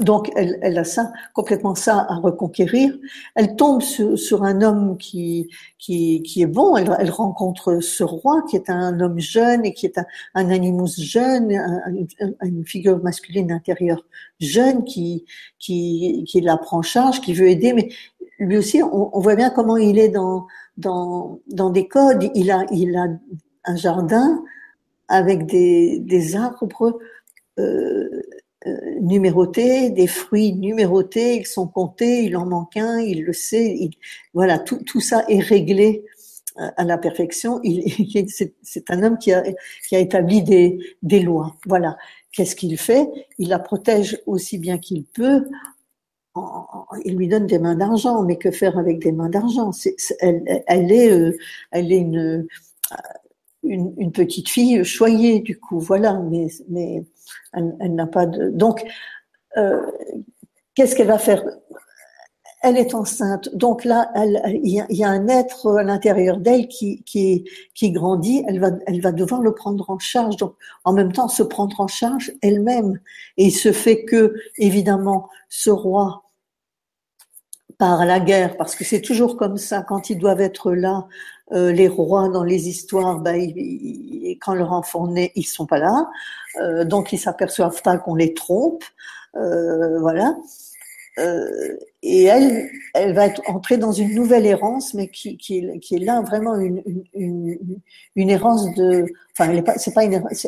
[0.00, 2.96] Donc, elle, elle, a ça, complètement ça à reconquérir.
[3.34, 6.76] Elle tombe sur, sur un homme qui, qui, qui est bon.
[6.76, 10.50] Elle, elle, rencontre ce roi qui est un homme jeune et qui est un, un
[10.50, 11.52] animus jeune,
[12.42, 14.04] une figure masculine intérieure
[14.40, 15.26] jeune qui,
[15.58, 17.74] qui, qui la prend en charge, qui veut aider.
[17.74, 17.90] Mais
[18.38, 20.46] lui aussi, on, on voit bien comment il est dans,
[20.78, 22.30] dans, dans des codes.
[22.34, 23.06] Il a, il a
[23.66, 24.42] un jardin
[25.08, 26.98] avec des, des arbres.
[27.58, 28.22] Euh,
[29.00, 33.74] numérotés, des fruits numérotés, ils sont comptés, il en manque un, il le sait.
[33.78, 33.92] Il,
[34.34, 36.04] voilà, tout, tout ça est réglé
[36.58, 37.60] euh, à la perfection.
[37.62, 38.28] Il,
[38.62, 39.42] c'est un homme qui a,
[39.88, 41.56] qui a établi des, des lois.
[41.66, 41.96] Voilà.
[42.32, 43.08] Qu'est-ce qu'il fait?
[43.38, 45.46] Il la protège aussi bien qu'il peut.
[47.04, 49.70] il lui donne des mains d'argent, mais que faire avec des mains d'argent?
[50.20, 51.36] Elle, elle, est, euh,
[51.70, 52.46] elle est une,
[53.62, 55.80] une, une, petite fille choyée du coup.
[55.80, 57.04] Voilà, mais, mais
[57.52, 58.50] elle, n'a pas de.
[58.50, 58.84] Donc,
[59.56, 59.80] euh,
[60.74, 61.42] qu'est-ce qu'elle va faire?
[62.62, 63.48] Elle est enceinte.
[63.54, 68.44] Donc là, il y, a un être à l'intérieur d'elle qui, qui, grandit.
[68.46, 70.36] Elle va, elle va devoir le prendre en charge.
[70.36, 73.00] Donc, en même temps, se prendre en charge elle-même.
[73.38, 76.22] Et il se fait que, évidemment, ce roi
[77.78, 81.08] part à la guerre, parce que c'est toujours comme ça, quand ils doivent être là,
[81.52, 85.78] euh, les rois dans les histoires, ben, ils, quand leur enfant naît, ils sont pas
[85.78, 86.08] là,
[86.60, 88.84] euh, donc ils s'aperçoivent pas qu'on les trompe,
[89.36, 90.36] euh, voilà.
[91.20, 96.22] Euh, et elle, elle va entrée dans une nouvelle errance, mais qui, qui, est, là
[96.22, 96.82] vraiment une,
[97.14, 97.58] une,
[98.16, 100.04] une, errance de, enfin, elle n'est pas, pas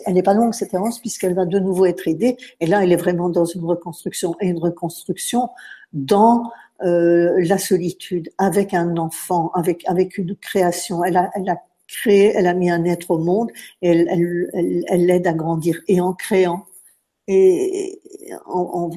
[0.06, 2.36] elle pas longue cette errance puisqu'elle va de nouveau être aidée.
[2.60, 5.50] Et là, elle est vraiment dans une reconstruction et une reconstruction
[5.92, 6.50] dans
[6.82, 11.04] euh, la solitude, avec un enfant, avec avec une création.
[11.04, 13.50] Elle a, elle a créé, elle a mis un être au monde,
[13.82, 15.80] et elle, elle, elle, l'aide à grandir.
[15.86, 16.64] Et en créant,
[17.28, 18.00] et
[18.46, 18.90] en,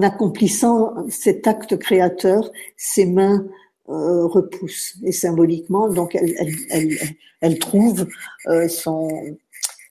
[0.00, 3.44] accomplissant cet acte créateur, ses mains
[3.88, 6.16] euh, repoussent et symboliquement, donc
[7.40, 8.06] elle, trouve
[8.46, 9.10] euh, son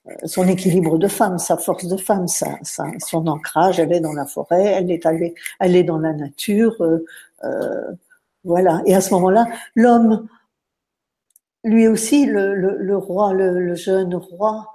[0.08, 3.78] euh, son équilibre de femme, sa force de femme, son ancrage.
[3.78, 4.84] Elle est dans la forêt,
[5.60, 6.76] elle est dans la nature.
[8.44, 8.82] Voilà.
[8.86, 9.46] Et à ce moment-là,
[9.76, 10.26] l'homme,
[11.64, 14.72] lui aussi, le, roi, le, jeune roi,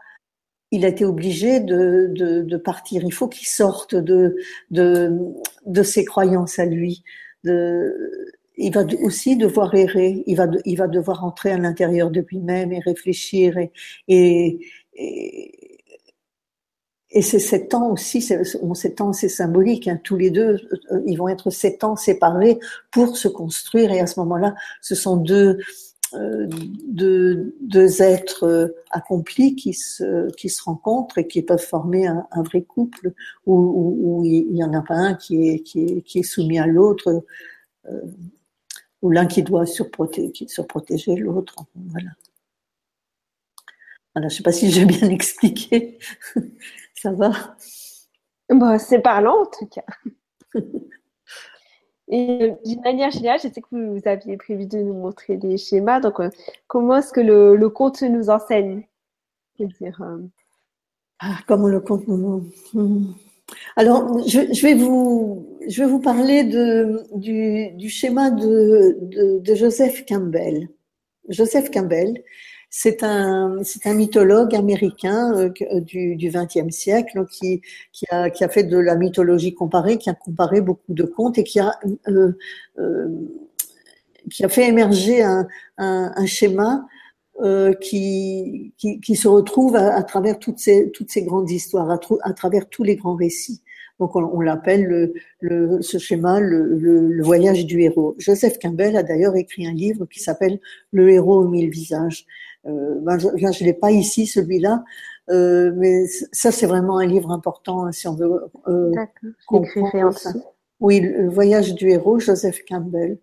[0.72, 3.04] il a été obligé de, de, de partir.
[3.04, 4.36] Il faut qu'il sorte de,
[4.72, 5.12] de,
[5.66, 7.04] de ses croyances à lui.
[7.44, 7.94] De,
[8.58, 10.24] il va aussi devoir errer.
[10.28, 13.58] Il va, il va devoir entrer à l'intérieur de lui-même et réfléchir.
[13.58, 13.72] Et,
[14.08, 14.60] et,
[14.96, 15.78] et,
[17.10, 20.00] et c'est sept ans aussi, sept ans c'est symbolique, hein.
[20.04, 20.60] tous les deux,
[20.92, 22.60] euh, ils vont être sept ans séparés
[22.92, 25.58] pour se construire et à ce moment-là, ce sont deux,
[26.14, 32.08] euh, deux, deux, êtres euh, accomplis qui se, qui se rencontrent et qui peuvent former
[32.08, 33.14] un, un vrai couple
[33.46, 36.24] où, où, où, il n'y en a pas un qui est, qui est, qui est
[36.24, 37.26] soumis à l'autre,
[37.90, 38.02] euh,
[39.02, 41.56] ou l'un qui doit surprotéger, qui surprotéger l'autre.
[41.76, 42.12] Voilà.
[44.16, 46.00] Voilà, je ne sais pas si j'ai bien expliqué.
[46.96, 47.58] Ça va?
[48.50, 49.86] Bon, C'est parlant en tout cas.
[52.10, 55.58] Et euh, d'une manière générale, je sais que vous, aviez prévu de nous montrer des
[55.58, 56.00] schémas.
[56.00, 56.30] Donc, euh,
[56.68, 58.88] comment est-ce que le, conte nous enseigne?
[59.60, 59.68] Euh...
[61.20, 62.50] ah, Comment le conte nous.
[62.74, 63.14] Hmm.
[63.76, 68.98] Alors, je, vais vous, je vais vous parler de, du, schéma de,
[69.40, 70.70] de, Joseph Campbell.
[71.30, 72.24] Joseph Campbell,
[72.70, 77.62] c'est un, c'est un mythologue américain euh, euh du XXe siècle qui,
[77.92, 81.38] qui, a, qui a fait de la mythologie comparée, qui a comparé beaucoup de contes
[81.38, 82.38] et qui a, euh,
[82.80, 83.08] euh,
[84.30, 85.48] qui a fait émerger un,
[85.78, 86.86] un, un schéma
[87.42, 91.90] euh, qui, qui, qui, se retrouve à, à, travers toutes ces, toutes ces grandes histoires,
[91.92, 93.62] à, à travers tous les grands récits.
[94.00, 98.16] Donc on, on l'appelle le, le, ce schéma le, le, voyage du héros.
[98.18, 100.60] Joseph Campbell a d'ailleurs écrit un livre qui s'appelle
[100.92, 102.26] Le héros aux mille visages.
[102.68, 104.84] Euh, ben, je ne l'ai pas ici, celui-là,
[105.30, 108.92] euh, mais ça, c'est vraiment un livre important hein, si on veut euh,
[109.46, 110.34] comprendre ça.
[110.80, 113.18] Oui, le voyage du héros, Joseph Campbell,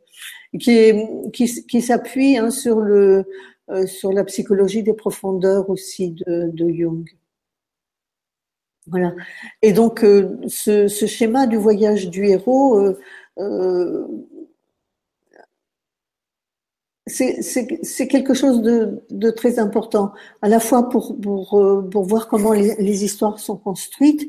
[0.59, 0.93] qui,
[1.33, 3.25] qui, qui s'appuie hein, sur, le,
[3.71, 7.09] euh, sur la psychologie des profondeurs aussi de, de Jung.
[8.87, 9.15] Voilà.
[9.63, 12.79] Et donc, euh, ce, ce, schéma du voyage du héros,
[13.39, 14.07] euh
[17.07, 22.29] c'est quelque chose de, de, très important, à la fois pour, pour, euh, pour voir
[22.29, 24.27] comment les, histoires sont construites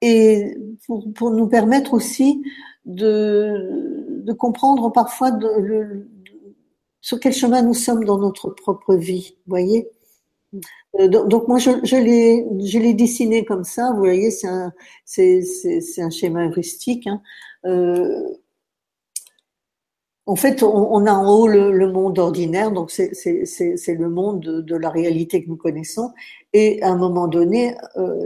[0.00, 0.56] et
[0.86, 2.42] pour, pour nous permettre aussi
[2.84, 6.08] de, de comprendre parfois de, le,
[7.00, 9.88] sur quel chemin nous sommes dans notre propre vie, voyez
[11.00, 14.72] euh, donc moi je, je l'ai dessiné comme ça, vous voyez c'est un
[15.04, 17.06] c'est c'est un schéma heuristique.
[17.06, 17.20] Hein.
[17.66, 18.22] Euh,
[20.28, 24.90] en fait, on, a en haut le, monde ordinaire, donc c'est le monde de, la
[24.90, 26.12] réalité que nous connaissons.
[26.52, 28.24] Et à un moment donné, euh,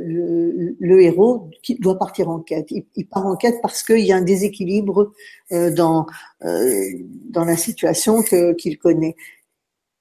[0.78, 2.70] le, héros doit partir en quête.
[2.70, 5.12] Il, part en quête parce qu'il y a un déséquilibre
[5.52, 6.06] euh, dans
[6.42, 6.86] euh,
[7.28, 9.14] dans la situation qu'il connaît.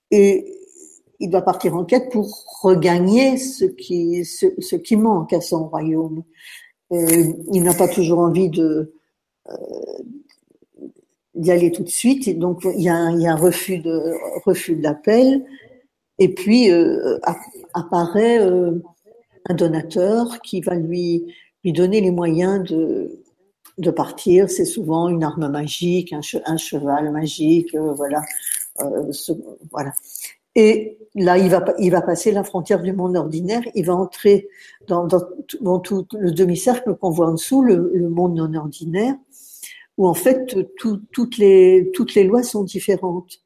[0.10, 0.58] Et
[1.20, 6.24] il doit partir en quête pour regagner ce qui ce qui manque à son royaume.
[6.92, 8.94] il n'a pas toujours envie de
[11.36, 12.28] d'y aller tout de suite.
[12.28, 14.14] Et donc il y a un, refus de
[14.46, 15.46] refus d'appel.
[16.18, 17.18] Et puis euh,
[17.74, 18.82] apparaît euh,
[19.48, 23.20] un donateur qui va lui lui donner les moyens de
[23.78, 24.50] de partir.
[24.50, 28.22] C'est souvent une arme magique, un, cheval magique, euh, voilà,
[29.72, 29.94] voilà.
[30.56, 34.50] Et là, il va, il va passer la frontière du monde ordinaire, il va entrer
[34.88, 39.16] dans, tout le demi-cercle qu'on voit en dessous, le, monde non ordinaire,
[40.00, 40.46] où en fait
[40.78, 43.44] tout, toutes, les, toutes les lois sont différentes.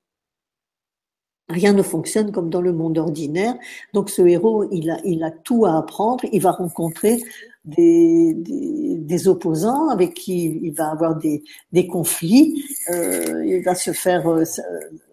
[1.49, 3.55] Rien ne fonctionne comme dans le monde ordinaire.
[3.93, 6.23] Donc ce héros, il a, il a tout à apprendre.
[6.31, 7.21] Il va rencontrer
[7.65, 12.63] des, des, des opposants avec qui il va avoir des, des conflits.
[12.91, 14.43] Euh, il va se faire euh,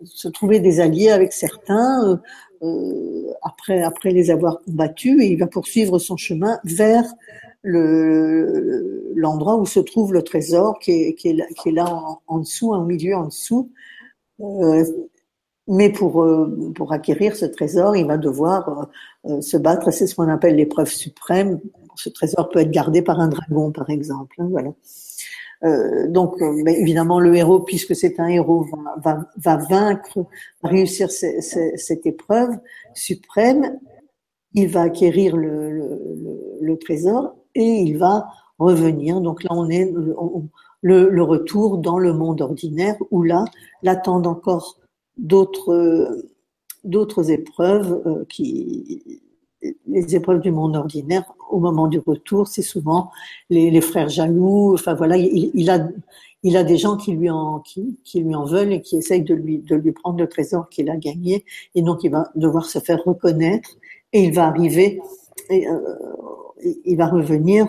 [0.04, 2.16] se trouver des alliés avec certains euh,
[2.62, 7.04] euh, après après les avoir combattus et il va poursuivre son chemin vers
[7.62, 11.86] le l'endroit où se trouve le trésor qui est, qui est, qui est là
[12.26, 13.70] en, dessous, en milieu en dessous.
[14.40, 14.84] Euh,
[15.68, 18.90] mais pour, euh, pour acquérir ce trésor, il va devoir
[19.26, 19.90] euh, euh, se battre.
[19.92, 21.60] C'est ce qu'on appelle l'épreuve suprême.
[21.96, 24.34] Ce trésor peut être gardé par un dragon, par exemple.
[24.38, 24.72] Hein, voilà.
[25.62, 30.26] Euh, donc, mais évidemment, le héros, puisque c'est un héros, va, va, va vaincre,
[30.62, 32.50] va réussir cette épreuve
[32.94, 33.78] suprême.
[34.54, 38.28] Il va acquérir le, le, le trésor et il va
[38.58, 39.20] revenir.
[39.20, 39.92] Donc là, on est
[40.82, 43.44] le, le, retour dans le monde ordinaire où là,
[43.82, 44.78] l'attendent encore
[45.16, 46.24] d'autres
[46.84, 49.20] d'autres épreuves euh, qui
[49.86, 53.10] les épreuves du monde ordinaire au moment du retour, c'est souvent
[53.50, 54.72] les, frères jaloux.
[54.74, 55.86] Enfin voilà, il, il, a
[56.42, 59.22] il a des gens qui lui en qui, qui lui en veulent et qui essayent
[59.22, 61.44] de lui de lui prendre le trésor qu'il a gagné
[61.74, 63.70] et donc il va devoir se faire reconnaître
[64.12, 65.00] et il va arriver
[65.50, 67.66] il va revenir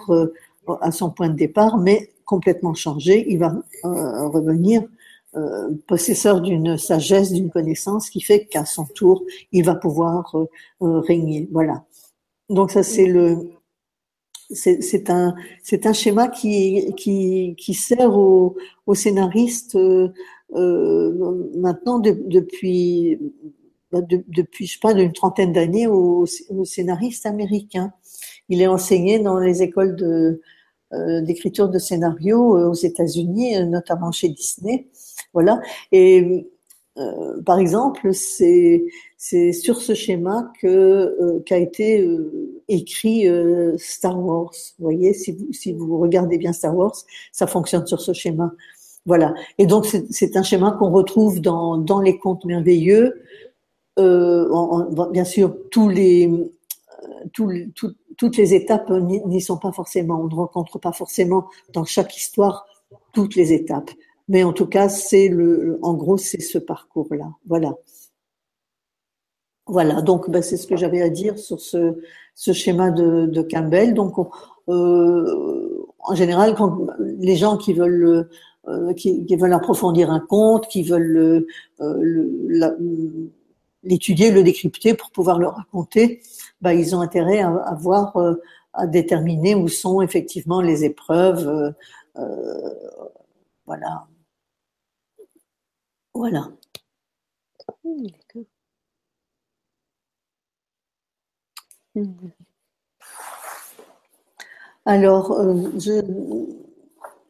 [0.82, 3.26] à son point de départ, mais complètement changé.
[3.30, 3.54] Il va
[3.84, 4.84] revenir
[5.88, 10.36] possesseur d'une sagesse, d'une connaissance qui fait qu'à son tour, il va pouvoir
[10.80, 11.48] régner.
[11.52, 11.86] Voilà.
[12.50, 13.50] Donc ça, c'est le,
[14.54, 18.56] c'est un, c'est un schéma qui, qui, sert aux,
[18.86, 20.10] aux scénaristes euh,
[20.56, 23.20] euh maintenant depuis,
[23.92, 27.94] bah, depuis, je sais pas, d'une trentaine d'années aux, aux, scénaristes américains.
[28.50, 29.96] Il est enseigné dans les écoles
[30.94, 34.88] euh, d'écriture de scénarios euh, aux États-Unis, notamment chez Disney.
[35.34, 35.62] Voilà.
[35.92, 36.48] Et
[36.98, 38.84] euh, par exemple, c'est
[39.18, 43.28] sur ce schéma euh, qu'a été euh, écrit
[43.78, 44.52] Star Wars.
[44.80, 46.96] Vous voyez, si vous regardez bien Star Wars,
[47.32, 48.54] ça fonctionne sur ce schéma.
[49.06, 49.34] Voilà.
[49.58, 53.22] Et donc c'est un schéma qu'on retrouve dans les contes merveilleux.
[53.98, 56.30] Bien sûr, tous les
[57.34, 57.52] tous,
[58.18, 60.22] toutes les étapes n'y sont pas forcément.
[60.22, 62.66] On ne rencontre pas forcément dans chaque histoire
[63.14, 63.92] toutes les étapes.
[64.28, 67.32] Mais en tout cas, c'est le, en gros, c'est ce parcours-là.
[67.48, 67.74] Voilà.
[69.68, 70.02] Voilà.
[70.02, 72.02] Donc, ben, c'est ce que j'avais à dire sur ce,
[72.36, 73.94] ce schéma de, de Campbell.
[73.94, 74.16] Donc,
[74.70, 78.30] euh, en général, quand les gens qui veulent
[78.68, 81.48] euh, qui, veulent approfondir un conte, qui veulent
[81.82, 83.30] euh,
[83.84, 86.22] l'étudier, le décrypter pour pouvoir le raconter,
[86.62, 88.36] ben, ils ont intérêt à, à voir, euh,
[88.74, 91.74] à déterminer où sont effectivement les épreuves.
[92.18, 92.74] Euh,
[93.66, 94.08] voilà.
[96.14, 96.52] Voilà.
[97.84, 98.08] Mmh,
[101.96, 102.32] mmh.
[104.86, 106.02] Alors, euh, je,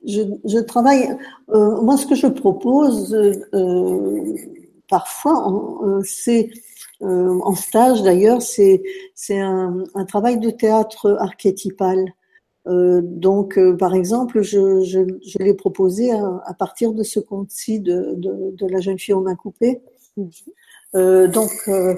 [0.06, 1.10] je, je, travaille.
[1.49, 4.36] Euh, moi, ce que je propose euh,
[4.91, 5.35] parfois,
[6.03, 6.51] c'est
[7.01, 8.83] en stage d'ailleurs, c'est
[9.15, 12.13] c'est un, un, travail de théâtre archétypal.
[12.67, 17.19] Euh, donc, euh, par exemple, je, je, je l'ai proposé à, à, partir de ce
[17.19, 19.81] conte-ci de, de, de, la jeune fille aux mains coupées.
[20.95, 21.95] Euh, donc, euh,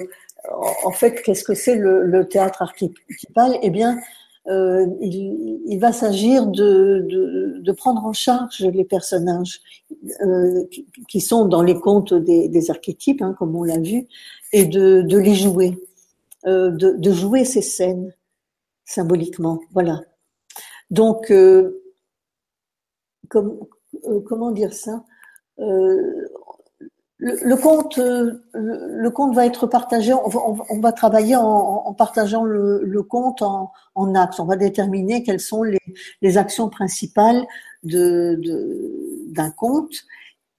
[0.84, 3.58] en fait, qu'est-ce que c'est le, le, théâtre archétypal?
[3.62, 3.98] Eh bien,
[4.46, 9.60] il, il, va s'agir de, de, de, prendre en charge les personnages
[10.70, 14.06] qui, qui, sont dans les contes des, des archétypes, hein, comme on l'a vu,
[14.52, 15.78] et de, de les jouer,
[16.44, 18.12] de, jouer ces scènes
[18.84, 19.60] symboliquement.
[19.72, 20.02] Voilà.
[20.90, 21.82] Donc, euh,
[23.28, 23.58] comme,
[24.04, 25.04] euh, comment dire ça
[25.58, 26.28] euh,
[27.24, 30.12] le, le, compte, le, compte va être partagé.
[30.12, 34.38] On va, on va travailler en, en partageant le, le compte en, en, axes.
[34.40, 35.80] On va déterminer quelles sont les,
[36.20, 37.46] les actions principales
[37.82, 38.38] de,
[39.28, 40.04] d'un compte.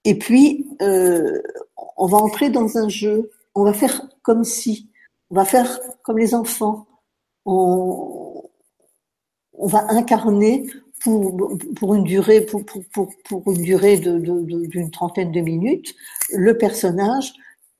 [0.04, 1.40] Et puis, euh,
[1.96, 3.30] on va entrer dans un jeu.
[3.54, 4.90] On va faire comme si.
[5.30, 6.86] On va faire comme les enfants.
[7.44, 8.42] On,
[9.52, 10.66] on va incarner
[11.02, 15.94] pour, pour une durée pour, pour, pour une durée de, d'une trentaine de minutes
[16.32, 17.32] le personnage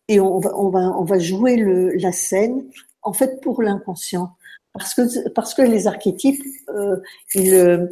[0.08, 2.64] et on va on va on va jouer le, la scène
[3.02, 4.32] en fait pour l'inconscient.
[4.72, 6.96] Parce que parce que les archétypes euh,
[7.34, 7.88] ils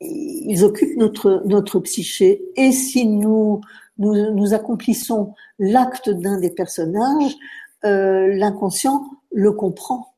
[0.00, 2.42] ils occupent notre notre psyché.
[2.56, 3.60] Et si nous
[3.98, 7.36] nous, nous accomplissons l'acte d'un des personnages
[7.84, 10.14] euh, l'inconscient le comprend.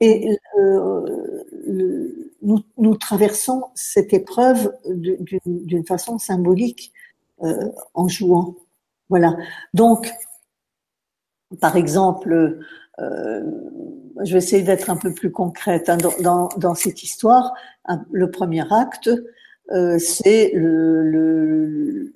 [0.00, 1.04] Et euh,
[2.44, 6.92] nous, traversons cette épreuve d'une façon symbolique
[7.42, 8.56] euh, en jouant.
[9.08, 9.36] Voilà.
[9.72, 10.12] Donc,
[11.60, 12.58] par exemple,
[13.00, 13.42] euh,
[14.22, 17.54] je vais essayer d'être un peu plus concrète hein, dans, dans, cette histoire.
[18.10, 19.10] le premier acte,
[19.72, 22.12] euh, c'est le,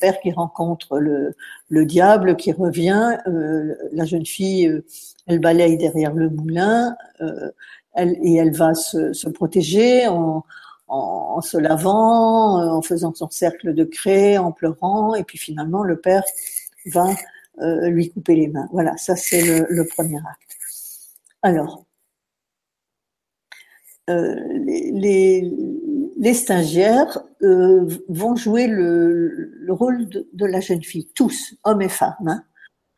[0.00, 1.34] père qui rencontre le,
[1.68, 3.18] le diable, qui revient.
[3.26, 4.84] Euh, la jeune fille, euh,
[5.26, 6.96] elle balaye derrière le moulin.
[7.96, 14.36] Et elle va se, protéger en, se lavant, euh, en faisant son cercle de craie,
[14.38, 16.22] en pleurant, et puis finalement le père
[16.86, 17.08] va
[17.60, 18.68] euh, lui couper les mains.
[18.72, 20.56] Voilà, ça c'est le, premier acte.
[21.42, 21.84] Alors,
[24.10, 25.52] euh, les,
[26.34, 27.22] stagiaires
[28.08, 32.14] vont jouer le, le rôle de, de, la jeune fille, tous, hommes et femmes.
[32.26, 32.44] Hein.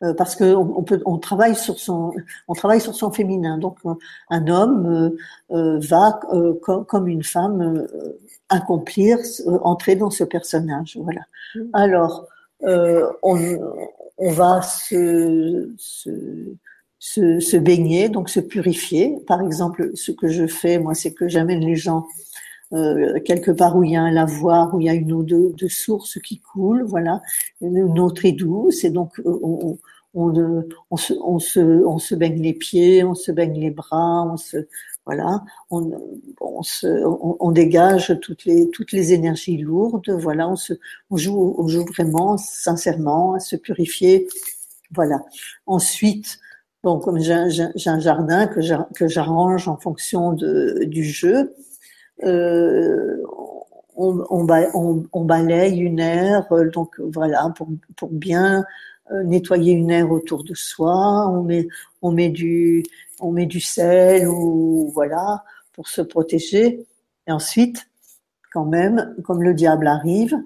[0.03, 2.13] Euh, parce que on, peut, on travaille sur son,
[2.47, 3.57] on travaille sur son féminin.
[3.57, 3.77] Donc,
[4.29, 5.17] un homme
[5.51, 6.19] euh, va,
[6.61, 7.87] com, comme une femme,
[8.49, 9.17] accomplir,
[9.63, 10.97] entrer dans ce personnage.
[11.01, 11.21] Voilà.
[11.55, 11.61] Mmh.
[11.73, 12.27] Alors,
[12.61, 13.39] on,
[14.17, 16.09] on va se, se,
[16.99, 19.17] se, se, baigner, donc se purifier.
[19.27, 22.07] Par exemple, ce que je fais, moi, c'est que j'amène les gens
[22.73, 25.23] euh, quelque part où il y a un lavoir, où il y a une eau
[25.23, 27.21] de, de source qui coule, voilà,
[27.61, 29.77] une eau très douce, et donc euh, on,
[30.13, 34.23] on, on, se, on, se, on se baigne les pieds, on se baigne les bras,
[34.23, 34.57] on se,
[35.05, 35.91] voilà, on,
[36.41, 40.73] on, se, on, dégage toutes les, toutes les énergies lourdes, voilà, on, se,
[41.09, 44.27] on, joue, on joue vraiment sincèrement à se purifier,
[44.93, 45.23] voilà.
[45.67, 46.39] Ensuite,
[46.83, 51.53] bon, comme j'ai un, un, jardin que j'arrange en fonction de, du jeu,
[52.23, 53.23] euh,
[53.95, 58.63] on, on, on, balaye une aire, donc voilà, pour, pour bien
[59.11, 61.67] euh, nettoyer une aire autour de soi, on met,
[62.01, 62.83] on met du,
[63.19, 65.43] on met du sel ou voilà
[65.73, 66.85] pour se protéger.
[67.27, 67.87] Et ensuite,
[68.51, 70.37] quand même, comme le diable arrive,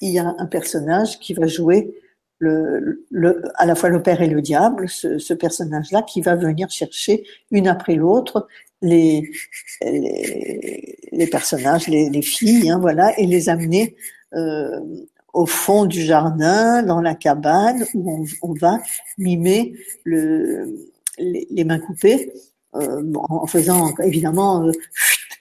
[0.00, 1.94] il y a un personnage qui va jouer
[2.38, 6.34] le, le, à la fois le père et le diable, ce, ce personnage-là qui va
[6.34, 8.46] venir chercher une après l'autre
[8.82, 9.30] les,
[9.82, 13.96] les, les, personnages, les, les filles, hein, voilà, et les amener
[14.34, 14.80] euh,
[15.36, 18.80] au fond du jardin, dans la cabane, où on, va
[19.18, 19.74] mimer
[20.04, 22.32] le, les, mains coupées,
[22.74, 24.72] euh, en faisant évidemment euh,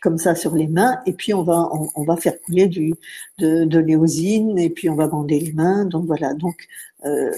[0.01, 2.93] comme ça sur les mains, et puis on va on, va faire couler du
[3.39, 5.86] de, de l'éosine, et puis on va bander les mains.
[5.86, 6.33] Donc voilà.
[6.33, 6.67] Donc
[7.05, 7.31] euh,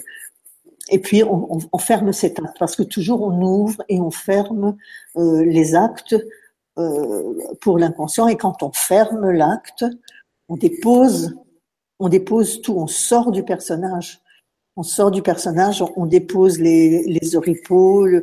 [0.89, 4.77] et puis on, on, ferme cet acte parce que toujours on ouvre et on ferme
[5.15, 6.15] les actes
[7.61, 8.27] pour l'inconscient.
[8.27, 9.85] Et quand on ferme l'acte,
[10.47, 11.35] on dépose
[11.99, 14.21] on dépose tout, on sort du personnage.
[14.79, 18.21] On sort du personnage, on, dépose les, les oripeaux, euh,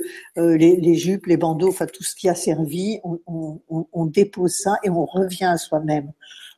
[0.56, 5.04] les, jupes, les bandeaux, enfin tout ce qui a servi, on, dépose ça et on
[5.04, 6.12] revient à soi-même.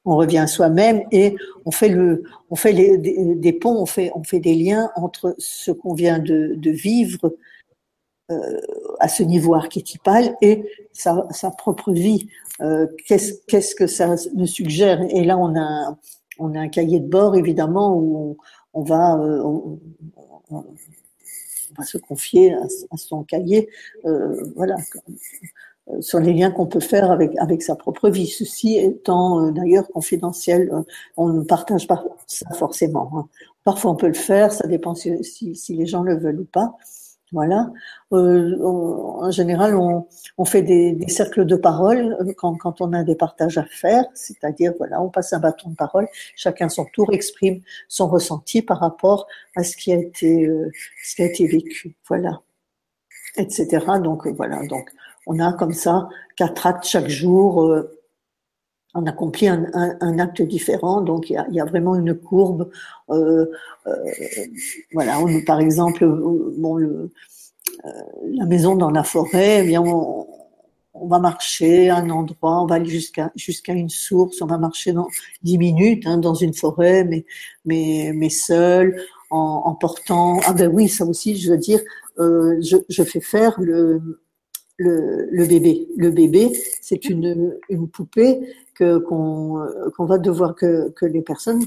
[0.07, 5.73] On revient à soi-même et on fait des, ponts, on fait, des liens entre ce
[5.73, 7.35] qu'on vient de, vivre
[8.31, 8.61] euh,
[9.01, 12.29] à ce niveau archétypal et sa, propre vie.
[12.61, 15.03] Euh, qu'est-ce, que ça nous suggère?
[15.11, 15.97] Et là, on a
[16.39, 18.37] un cahier de bord évidemment où
[18.75, 19.43] on, va euh,
[21.77, 23.69] va se confier à, son cahier,
[24.55, 24.77] voilà,
[26.01, 28.27] sur les liens qu'on peut faire avec avec sa propre vie.
[28.27, 30.73] Ceci étant d'ailleurs confidentiel,
[31.17, 33.11] on ne partage pas ça forcément.
[33.15, 33.29] Hein.
[33.65, 36.77] Parfois on peut le faire, ça dépend si, si les gens le veulent ou pas.
[37.33, 37.73] Voilà.
[38.13, 40.07] Euh, en général, on,
[40.39, 43.65] on fait des, des, cercles de parole euh, quand, quand, on a des partages à
[43.65, 46.07] faire, c'est-à-dire voilà, on passe un bâton de parole,
[46.37, 49.27] chacun son tour exprime son ressenti par rapport
[49.57, 50.71] à ce qui a été, euh,
[51.03, 52.43] ce qui a été vécu, voilà,
[53.37, 53.85] etc.
[54.03, 54.89] Donc euh, voilà, donc
[55.27, 57.85] on a comme ça quatre actes chaque jour.
[58.95, 62.71] on accomplit un, acte différent, donc il y a, vraiment une courbe.
[63.11, 63.47] Euh,
[64.93, 66.07] voilà, on, par exemple,
[66.57, 66.81] bon,
[67.85, 67.91] euh,
[68.25, 70.27] la maison dans la forêt, eh bien on,
[71.09, 74.93] va marcher à un endroit, on va aller jusqu'à jusqu'à une source, on va marcher
[74.93, 75.09] dans
[75.43, 77.27] dix minutes hein, dans une forêt, mais
[77.67, 78.99] mais mais seul,
[79.31, 80.41] en, en, portant.
[80.47, 81.81] Ah ben oui, ça aussi, je veux dire,
[82.19, 84.01] euh, je, fais faire le,
[84.77, 85.89] le, le bébé.
[85.97, 86.53] Le bébé,
[86.83, 88.41] c'est une une poupée
[88.75, 89.67] que qu'on
[89.97, 91.65] qu'on va devoir que que les personnes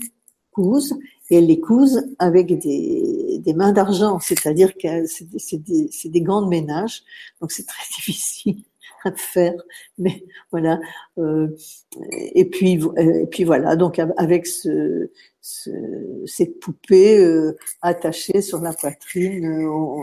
[0.51, 0.97] cousent
[1.29, 6.41] et elle les couse avec des, des mains d'argent, c'est-à-dire que c'est des, des, gants
[6.41, 7.03] de ménage,
[7.39, 8.63] donc c'est très difficile
[9.05, 9.53] à faire,
[9.97, 10.79] mais voilà.
[11.17, 11.47] Euh,
[12.11, 15.09] et puis et puis voilà, donc avec ce,
[15.41, 15.69] ce
[16.25, 20.01] cette poupée euh, attachée sur la poitrine, euh,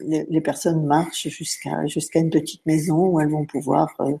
[0.00, 4.12] les, personnes marchent jusqu'à une petite maison où elles vont pouvoir euh,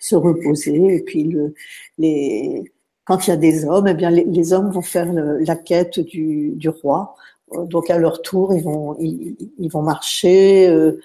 [0.00, 1.54] se reposer et puis le,
[1.98, 2.72] les
[3.04, 6.54] quand il y a des hommes, eh bien les, hommes vont faire la quête du,
[6.56, 7.14] du, roi.
[7.52, 10.98] Euh, donc à leur tour, ils vont ils, vont marcher euh,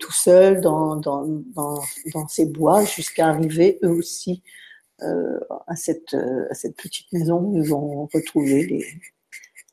[0.00, 4.42] tout seuls dans, dans, dans, ces bois jusqu'à arriver eux aussi
[5.00, 8.86] à cette à cette petite maison où ils vont retrouver les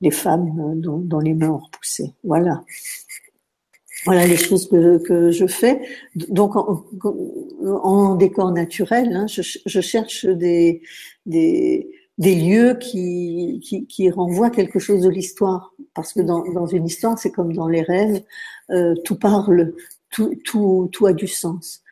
[0.02, 2.14] les femmes dont, dont les mains ont repoussé.
[2.24, 2.64] Voilà.
[4.06, 5.82] Voilà les choses que, que je fais.
[6.16, 10.82] Donc en, décor naturel, hein, je, cherche des,
[11.26, 11.86] des,
[12.18, 15.74] lieux qui, qui, renvoient quelque chose de l'histoire.
[15.93, 18.24] Parce que dans, dans une histoire, c'est comme dans les rêves,
[18.72, 19.74] euh, tout parle,
[20.10, 21.84] tout, tout, tout a du sens.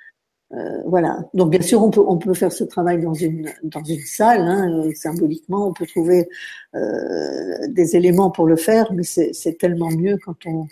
[0.51, 1.29] Euh, voilà.
[1.35, 4.41] Donc bien sûr, on peut on peut faire ce travail dans une dans une salle.
[4.41, 6.27] Hein, euh, symboliquement, on peut trouver
[6.73, 10.67] des éléments pour le faire, mais c'est tellement mieux quand on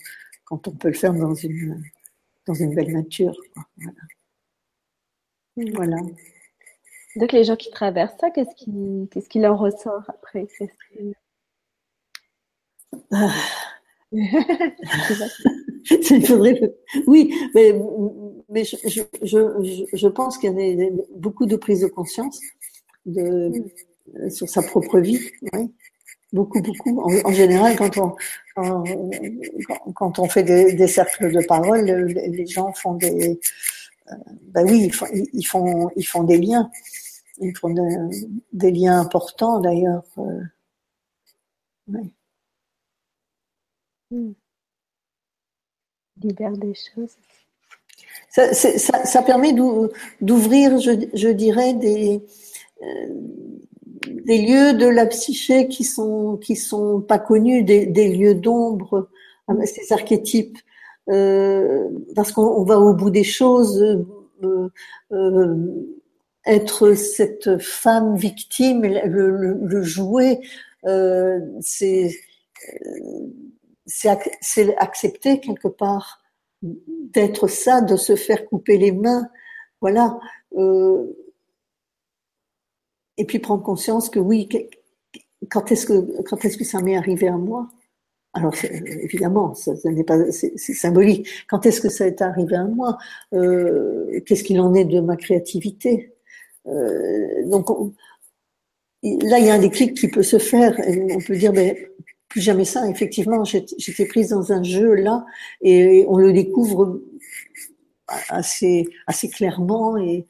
[0.47, 1.83] quand on peut le faire dans une
[2.45, 3.35] dans une belle nature.
[3.75, 4.01] Voilà.
[5.73, 5.97] voilà.
[7.17, 10.47] Donc les gens qui traversent ça, qu'est-ce qui, qu'est-ce qui leur ressort après
[13.11, 13.33] ah.
[17.07, 17.73] Oui, mais,
[18.49, 22.39] mais je, je, je, je pense qu'il y a beaucoup de prise de conscience
[23.05, 23.49] de,
[24.13, 24.29] mm.
[24.29, 25.19] sur sa propre vie.
[26.33, 27.01] Beaucoup, beaucoup.
[27.01, 28.15] En, général, quand on,
[29.93, 33.39] quand, on fait des, cercles de parole, les gens font des,
[34.11, 36.69] euh, ben oui, ils font, ils font, ils font des liens.
[37.39, 37.73] Ils font
[38.51, 40.03] des, liens importants d'ailleurs.
[40.17, 40.41] Euh,
[44.11, 44.31] hmm.
[46.21, 47.15] Libère des choses.
[48.29, 49.53] Ça, ça, ça permet
[50.21, 52.23] d'ouvrir, je, je, dirais, des,
[52.81, 53.07] euh,
[54.25, 59.09] des lieux de la psyché qui sont qui sont pas connus, des, des lieux d'ombre,
[59.65, 60.57] ces archétypes,
[61.09, 63.81] euh, parce qu'on va au bout des choses.
[64.43, 64.69] Euh,
[65.11, 65.55] euh,
[66.45, 70.39] être cette femme victime, le, le, le jouet,
[70.85, 72.11] euh, c'est
[73.85, 76.21] c'est accepter quelque part
[76.61, 79.27] d'être ça, de se faire couper les mains,
[79.81, 80.19] voilà.
[80.57, 81.05] Euh,
[83.17, 84.47] et puis prendre conscience que oui,
[85.49, 87.69] quand est-ce que quand est-ce que ça m'est arrivé à moi?
[88.33, 91.27] Alors évidemment, ça, n'est pas c'est symbolique.
[91.49, 92.97] Quand est-ce que ça est arrivé à moi?
[93.33, 96.13] Euh, Qu'est-ce qu'il en est de ma créativité?
[96.67, 97.69] Euh, Donc
[99.03, 100.79] là, il y a un déclic qui peut se faire.
[101.11, 101.75] on peut dire, ben,
[102.29, 102.87] plus jamais ça.
[102.89, 105.25] Effectivement, j'étais prise dans un jeu là,
[105.61, 107.01] et on le découvre
[108.29, 110.25] assez assez clairement et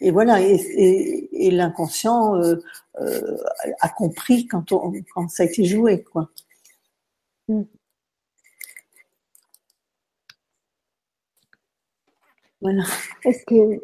[0.00, 2.56] et voilà, et, et, l'inconscient euh,
[3.00, 3.36] euh,
[3.80, 6.30] a compris quand, on, quand ça a été joué, quoi.
[7.48, 7.62] Mm.
[12.60, 12.82] Voilà.
[13.24, 13.82] Est-ce que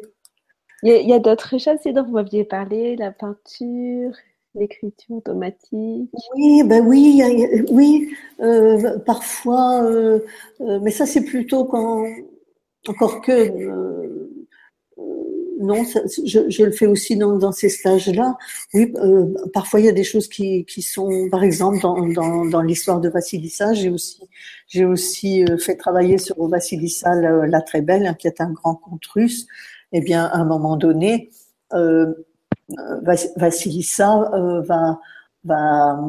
[0.83, 4.11] il y a, d'autres choses dont vous m'aviez parlé, la peinture,
[4.53, 7.23] l'écriture automatique Oui, ben oui,
[7.71, 8.13] oui.
[8.41, 9.81] Euh, parfois,
[10.59, 12.05] mais ça c'est plutôt quand
[12.87, 14.22] encore que
[15.63, 15.83] non,
[16.25, 18.37] je, le fais aussi dans, dans ces stages-là.
[18.73, 23.09] Oui, euh, parfois il y a des choses qui, sont, par exemple, dans, l'histoire de
[23.09, 23.89] Vassilissa, j'ai
[24.85, 29.05] aussi, euh, fait travailler sur Vassilissa la, très belle, hein, qui est un grand conte
[29.07, 29.47] russe.
[29.91, 31.29] Eh bien, à un moment donné,
[31.73, 32.13] euh,
[33.37, 34.99] Vassilissa euh, va,
[35.43, 35.99] va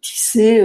[0.00, 0.60] tisser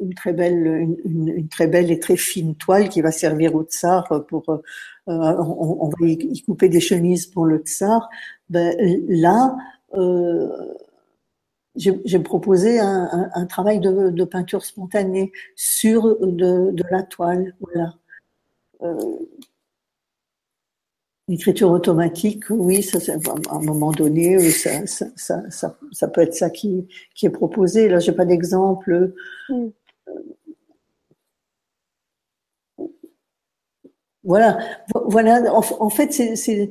[0.00, 4.24] une très belle, une, très belle et très fine toile qui va servir au tsar
[4.28, 4.58] pour euh,
[5.06, 8.08] on, va y couper des chemises pour le tsar.
[8.48, 8.74] Ben,
[9.08, 9.56] là,
[9.94, 10.74] euh,
[11.76, 17.54] j'ai proposé un, travail de, peinture spontanée sur de, de la toile.
[17.60, 17.94] Voilà.
[18.82, 19.18] Euh,
[21.26, 22.98] L'écriture automatique, oui, ça,
[23.50, 27.88] à un moment donné, ça, ça, ça, ça, peut être ça qui, qui est proposé.
[27.88, 29.14] Là, j'ai pas d'exemple.
[29.48, 29.68] Mm.
[34.24, 34.58] Voilà,
[35.04, 35.52] voilà.
[35.52, 36.70] En, fait, c'est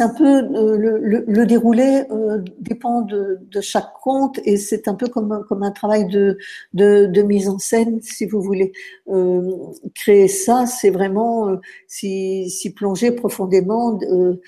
[0.00, 4.94] un peu euh, le, le, déroulé euh, dépend de, de, chaque conte et c'est un
[4.94, 6.38] peu comme un, comme un travail de,
[6.72, 8.72] de, de mise en scène, si vous voulez.
[9.08, 9.58] Euh,
[9.94, 11.56] créer ça, c'est vraiment euh,
[11.86, 13.98] si, si plonger profondément.
[14.10, 14.40] Euh,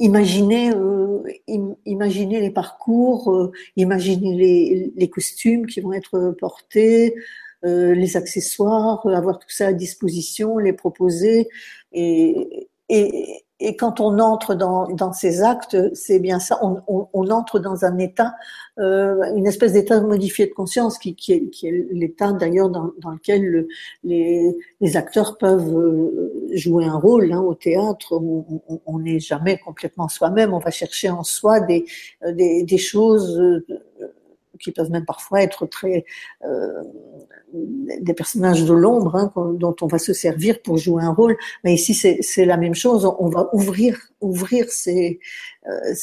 [0.00, 0.72] imaginer,
[1.84, 7.16] imaginer les parcours, imaginer les, les costumes qui vont être portés,
[7.64, 11.48] euh, les accessoires, euh, avoir tout ça à disposition, les proposer.
[11.92, 17.08] Et, et, et quand on entre dans, dans ces actes, c'est bien ça, on, on,
[17.12, 18.36] on, entre dans un état,
[18.78, 22.92] euh, une espèce d'état modifié de conscience, qui, qui est, qui est l'état d'ailleurs dans,
[23.00, 23.66] dans, lequel
[24.04, 27.32] les, les, acteurs peuvent euh, jouer un rôle.
[27.32, 28.20] Hein, au théâtre,
[28.86, 31.84] on n'est jamais complètement soi-même, on va chercher en soi des,
[32.24, 33.42] des, des choses
[34.58, 36.04] qui peuvent même parfois être très
[36.44, 36.82] euh,
[37.52, 41.36] des personnages de l'ombre hein, dont on va se servir pour jouer un rôle.
[41.64, 43.10] Mais ici, c'est la même chose.
[43.18, 45.20] On va ouvrir, ouvrir ces,
[45.66, 45.94] euh,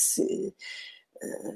[1.24, 1.52] euh,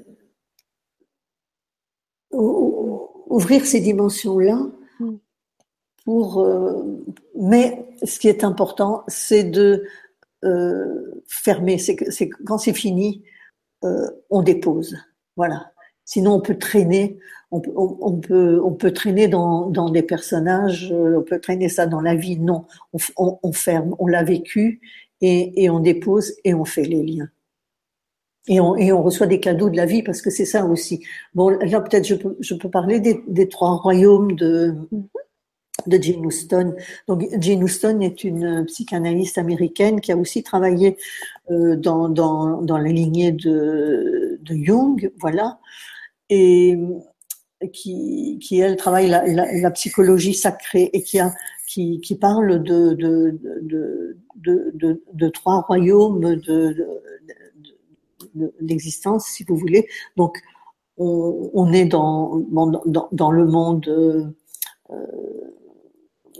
[2.30, 4.66] ouvrir ces dimensions-là.
[5.00, 5.16] Mm.
[6.04, 6.46] Pour,
[7.38, 9.84] mais ce qui est important, c'est de
[11.26, 11.78] fermer.
[11.78, 13.22] C'est quand c'est fini,
[13.82, 14.96] on dépose.
[15.36, 15.72] Voilà.
[16.04, 17.18] Sinon, on peut traîner,
[17.50, 21.86] on, on, peut, on peut traîner dans, dans, des personnages, euh, on peut traîner ça
[21.86, 22.38] dans la vie.
[22.38, 22.66] Non,
[23.16, 24.80] on, on ferme, on l'a vécu
[25.20, 27.28] et, et, on dépose et on fait les liens.
[28.48, 31.04] Et on, et on reçoit des cadeaux de la vie parce que c'est ça aussi.
[31.34, 34.74] Bon, là peut-être je peux, je peux parler des, des trois royaumes de,
[35.86, 36.74] de Jane Houston.
[37.06, 40.96] Donc Jane Houston est une psychanalyste américaine qui a aussi travaillé
[41.50, 45.58] euh, dans, dans, dans la lignée de, de Jung, voilà
[46.30, 46.78] et
[47.72, 51.18] qui, qui elle travaille la, psychologie sacrée et qui
[51.66, 53.38] qui, parle de de,
[55.12, 56.74] de, trois royaumes de,
[58.60, 59.88] l'existence, si vous voulez.
[60.16, 60.38] Donc,
[60.96, 62.36] on, est dans,
[62.86, 64.96] dans, dans, le monde euh,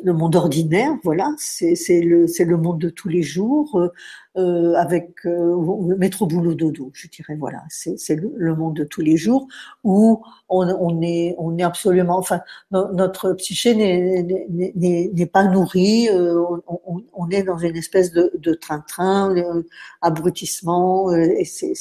[0.03, 3.89] le monde ordinaire, voilà, c'est le, le monde de tous les jours, euh,
[4.37, 9.01] euh avec euh, métro boulot dodo, je dirais, voilà, c'est le, le, monde de tous
[9.01, 9.49] les jours
[9.83, 12.41] où on, on est, on est absolument, enfin,
[12.71, 19.63] notre psyché n'est pas nourrie, euh, on, on, est dans une espèce de train-train, euh,
[20.01, 21.75] abrutissement, et c'est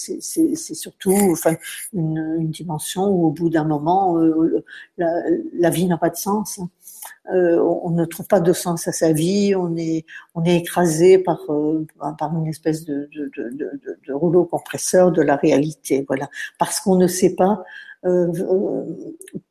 [0.73, 1.55] surtout, enfin,
[1.93, 4.17] une, une, dimension où au bout d'un moment,
[4.97, 5.07] la,
[5.53, 6.59] la, vie n'a pas de sens.
[6.59, 6.69] Hein.
[7.33, 10.05] Euh, on ne trouve pas de sens à sa vie, on est,
[10.45, 11.85] écrasé par, euh,
[12.17, 13.09] par une espèce de,
[14.09, 17.63] rouleau compresseur de la réalité, voilà, parce qu'on ne sait pas
[18.05, 18.85] euh,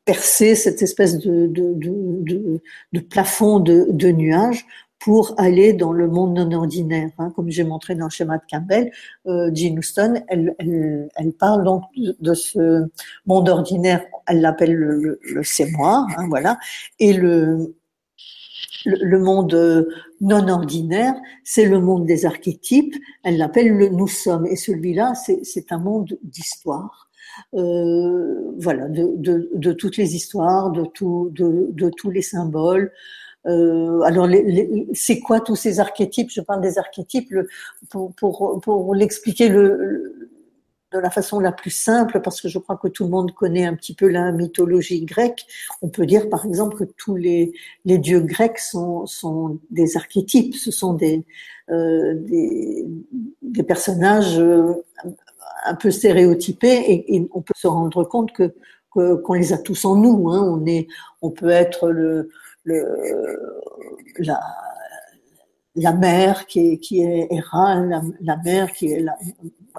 [0.05, 2.59] percer cette espèce de, de,
[2.93, 4.65] de plafond de, nuages
[4.99, 7.09] pour aller dans le monde non ordinaire.
[7.17, 7.31] Hein.
[7.35, 8.91] Comme j'ai montré dans le schéma de Campbell,
[9.27, 12.85] euh, Jean Houston, elle, elle, elle, parle donc de ce
[13.25, 16.57] monde ordinaire, elle l'appelle le, le, c'est-moi, hein, voilà,
[16.99, 17.75] et le,
[18.85, 19.87] le, monde
[20.21, 25.71] non ordinaire, c'est le monde des archétypes, elle l'appelle le nous sommes, et celui-là, c'est
[25.71, 27.09] un monde d'histoire.
[27.53, 32.91] Euh, voilà, de, de, de, toutes les histoires, de, tout, de, de tous les symboles,
[33.47, 34.27] euh, alors,
[34.93, 36.29] c'est quoi tous ces archétypes?
[36.29, 37.33] Je parle des archétypes
[37.89, 40.29] pour, pour, pour l'expliquer le,
[40.91, 43.65] de la façon la plus simple, parce que je crois que tout le monde connaît
[43.65, 45.45] un petit peu la mythologie grecque.
[45.81, 47.53] On peut dire, par exemple, que tous les,
[47.85, 50.55] les dieux grecs sont, sont des archétypes.
[50.55, 51.23] Ce sont des,
[51.69, 54.73] euh, des, personnages euh,
[55.65, 58.53] un peu stéréotypés, et, et, on peut se rendre compte que
[58.91, 60.29] qu'on les a tous en nous.
[60.29, 60.41] Hein.
[60.43, 60.87] On est,
[61.21, 62.29] on peut être le
[64.19, 64.39] la,
[65.75, 67.29] la mère qui est, qui est
[68.21, 69.17] la, mère qui est la,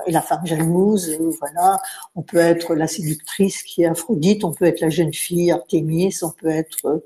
[0.07, 1.81] la femme jalouse, voilà.
[2.15, 6.17] On peut être la séductrice qui est Aphrodite, on peut être la jeune fille Artémis,
[6.23, 7.03] on peut être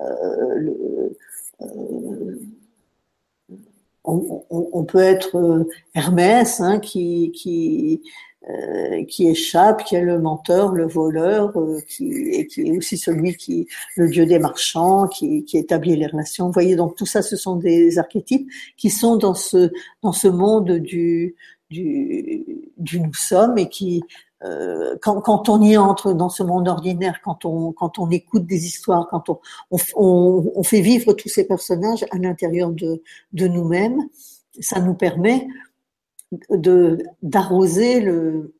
[0.00, 0.70] euh,
[1.60, 2.38] euh,
[4.04, 8.02] on, peut être Hermès, hein, qui
[8.48, 12.96] euh, qui échappe, qui est le menteur, le voleur, euh, qui, et qui est aussi
[12.96, 13.66] celui qui,
[13.96, 16.46] le dieu des marchands, qui, qui établit les relations.
[16.46, 19.70] Vous voyez, donc tout ça, ce sont des archétypes qui sont dans ce
[20.02, 21.34] dans ce monde du
[21.70, 22.46] du,
[22.78, 24.02] du nous sommes et qui
[24.44, 28.46] euh, quand, quand, on y entre dans ce monde ordinaire, quand on, quand on écoute
[28.46, 29.40] des histoires, quand on,
[29.96, 34.08] on, on fait vivre tous ces personnages à l'intérieur de, de nous-mêmes,
[34.60, 35.48] ça nous permet
[36.50, 38.54] de d'arroser le,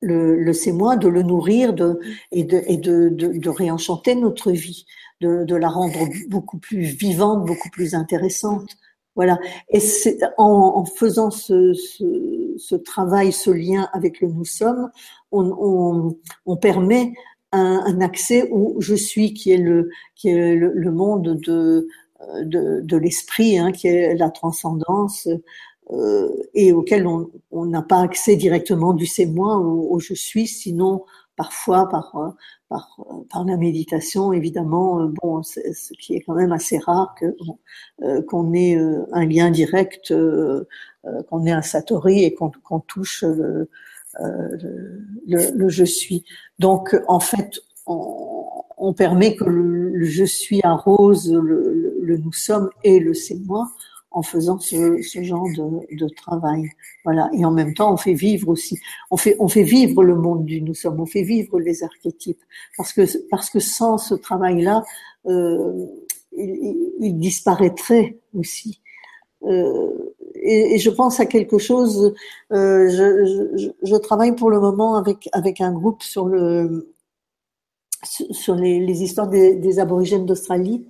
[0.00, 1.98] le, le c'est moi, de le nourrir de,
[2.32, 4.86] et, de, et de, de, de réenchanter notre vie,
[5.20, 5.98] de, de, la rendre
[6.28, 8.70] beaucoup plus vivante, beaucoup plus intéressante.
[9.16, 9.38] Voilà.
[9.70, 10.44] Et c'est en,
[10.76, 14.90] en, faisant ce, ce, ce, travail, ce lien avec le nous sommes,
[15.32, 16.16] on, on,
[16.46, 17.14] on permet
[17.50, 21.88] un, un, accès où je suis, qui est le, qui est le, le monde de,
[22.42, 25.28] de, de l'esprit, hein, qui est la transcendance,
[26.54, 31.04] et auquel on n'a pas accès directement du c'est moi au, je suis, sinon
[31.36, 32.30] parfois par, euh,
[32.68, 37.36] par, euh, par la méditation, évidemment, bon, ce qui est quand même assez rare que
[38.22, 38.76] qu'on ait
[39.12, 40.12] un lien direct,
[41.28, 43.70] qu'on ait un satori et qu'on touche le,
[45.26, 46.24] le, le, je suis.
[46.58, 52.70] Donc, en fait, on, on permet que le, je suis arrose le, le, nous sommes
[52.84, 53.68] et le c'est moi
[54.10, 56.70] en faisant ce, ce genre de, de, travail.
[57.04, 57.28] Voilà.
[57.34, 58.78] Et en même temps, on fait vivre aussi,
[59.10, 62.42] on fait, on fait vivre le monde du nous sommes, on fait vivre les archétypes.
[62.76, 64.82] Parce que, parce que sans ce travail-là,
[65.26, 65.86] euh,
[66.36, 68.80] il, il, disparaîtrait aussi.
[69.44, 72.14] Euh, et, et, je pense à quelque chose.
[72.52, 76.92] Euh, je, je, je, travaille pour le moment avec avec un groupe sur le
[78.04, 80.86] sur les, les histoires des, des aborigènes d'Australie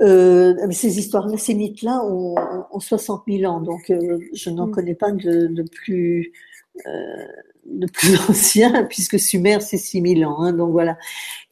[0.00, 2.34] euh, ces histoires-là, ces mythes-là ont,
[2.70, 4.70] ont, 60 000 ans, donc euh, je n'en mm.
[4.70, 6.32] connais pas de, de plus
[6.86, 7.26] euh,
[7.68, 10.98] de plus ancien, puisque Sumer c'est 6 000 ans, hein, donc voilà.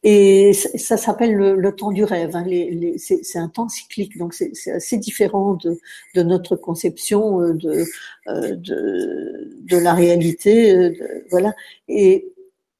[0.03, 2.35] Et ça, s'appelle le, temps du rêve.
[2.35, 5.77] Hein, les, les, c'est un temps cyclique, donc c'est assez différent de,
[6.15, 7.85] de notre conception euh, de,
[8.27, 10.93] euh, de, de la réalité, euh,
[11.29, 11.53] voilà.
[11.87, 12.33] Et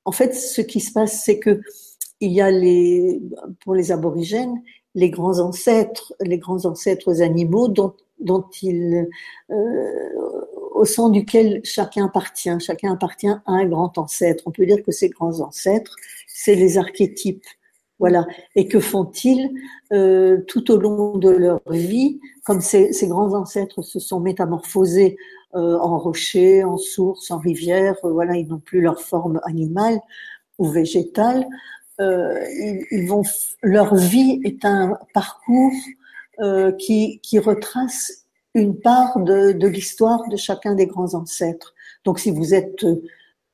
[0.06, 1.62] en fait, ce qui se passe, c'est que
[2.20, 3.22] il y a les,
[3.60, 4.64] pour les aborigènes,
[4.98, 9.06] les grands ancêtres, les grands ancêtres animaux dont, dont euh,
[10.74, 12.60] au sein duquel chacun appartient.
[12.60, 14.44] Chacun appartient à un grand ancêtre.
[14.48, 15.96] On peut dire que ces grands ancêtres,
[16.26, 17.46] c'est les archétypes.
[18.00, 18.26] Voilà.
[18.56, 19.52] Et que font-ils
[19.94, 25.16] euh, tout au long de leur vie Comme ces, ces, grands ancêtres se sont métamorphosés
[25.54, 27.96] en rocher, en source, en rivière.
[28.04, 30.00] voilà, ils n'ont plus leur forme animale
[30.60, 31.48] ou végétale.
[32.00, 33.24] Ils, ils, vont,
[33.64, 35.74] leur vie est un parcours
[36.78, 41.74] qui, qui retrace une part de, de l'histoire de chacun des grands ancêtres.
[42.04, 42.86] Donc, si vous êtes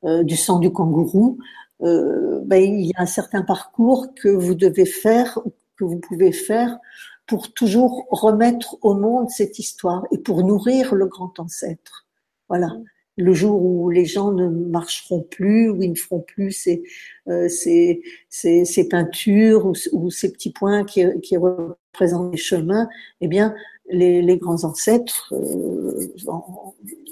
[0.05, 1.37] euh, du sang du kangourou,
[1.81, 5.39] euh, ben, il y a un certain parcours que vous devez faire,
[5.77, 6.77] que vous pouvez faire
[7.25, 12.05] pour toujours remettre au monde cette histoire et pour nourrir le grand ancêtre.
[12.49, 12.69] Voilà.
[13.17, 16.83] Le jour où les gens ne marcheront plus, où ils ne feront plus ces,
[17.27, 22.89] euh, ces, ces, ces, peintures ou, ces petits points qui, qui représentent les chemins,
[23.21, 23.53] eh bien,
[23.89, 26.11] les, les grands ancêtres euh,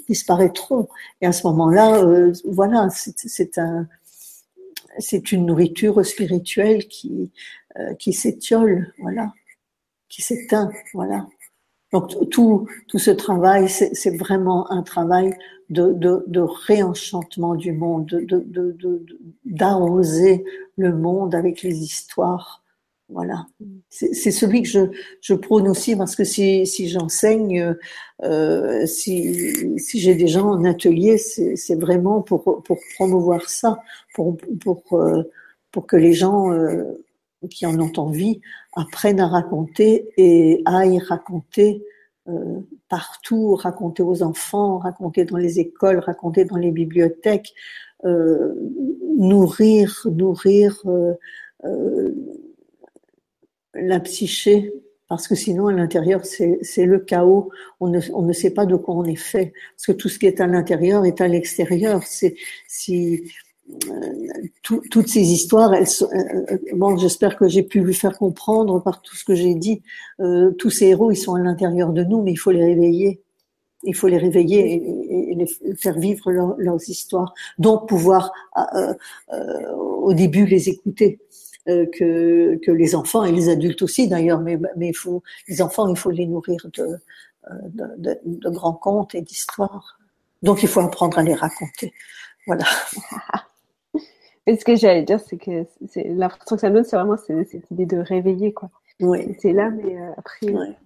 [0.08, 0.88] disparaîtront.
[1.20, 3.86] Et à ce moment-là, euh, voilà, c'est un,
[4.98, 7.30] c'est une nourriture spirituelle qui
[7.78, 9.32] euh, qui s'étiole, voilà,
[10.10, 11.26] qui s'éteint, voilà.
[11.92, 15.34] Donc tout tout ce travail, c'est vraiment un travail
[15.70, 19.04] de, de, de, réenchantement du monde, de
[19.44, 20.44] d'arroser
[20.76, 22.62] le monde avec les histoires
[23.12, 23.46] voilà.
[23.90, 24.80] C'est celui que je,
[25.20, 27.76] je, prône aussi parce que si, si j'enseigne,
[28.22, 33.80] euh, si, si j'ai des gens en atelier, c'est vraiment pour, pour promouvoir ça,
[34.14, 35.24] pour, pour, euh,
[35.72, 37.04] pour que les gens euh,
[37.48, 38.40] qui en ont envie
[38.74, 41.84] apprennent à raconter et aillent raconter
[42.28, 47.52] euh, partout, raconter aux enfants, raconter dans les écoles, raconter dans les bibliothèques,
[48.04, 48.54] euh,
[49.16, 50.82] nourrir, nourrir
[53.74, 54.72] la psyché,
[55.08, 57.50] parce que sinon à l'intérieur c'est le chaos.
[57.80, 60.18] On ne, on ne sait pas de quoi on est fait, parce que tout ce
[60.18, 62.02] qui est à l'intérieur est à l'extérieur.
[62.04, 63.30] Si
[63.90, 66.06] euh, toutes ces histoires, elles euh,
[66.52, 69.82] euh, bon, j'espère que j'ai pu lui faire comprendre par tout ce que j'ai dit.
[70.20, 73.22] Euh, tous ces héros, ils sont à l'intérieur de nous, mais il faut les réveiller.
[73.84, 77.34] Il faut les réveiller et, et, les faire vivre leurs histoires.
[77.58, 78.32] Donc pouvoir
[78.76, 78.94] euh,
[79.74, 81.18] au début les écouter.
[81.68, 85.62] Euh, que, que les enfants et les adultes aussi d'ailleurs, mais, mais il faut, les
[85.62, 89.96] enfants, il faut les nourrir de, euh, de, de, de grands contes et d'histoires.
[90.42, 91.92] Donc il faut apprendre à les raconter.
[92.48, 92.64] Voilà.
[94.46, 97.16] Et ce que j'allais dire, c'est que c'est l'impression que ça me donne, c'est vraiment
[97.16, 98.70] cette, idée de réveiller, quoi.
[99.00, 99.36] Oui.
[99.38, 100.76] C'est là, mais euh, après, ouais.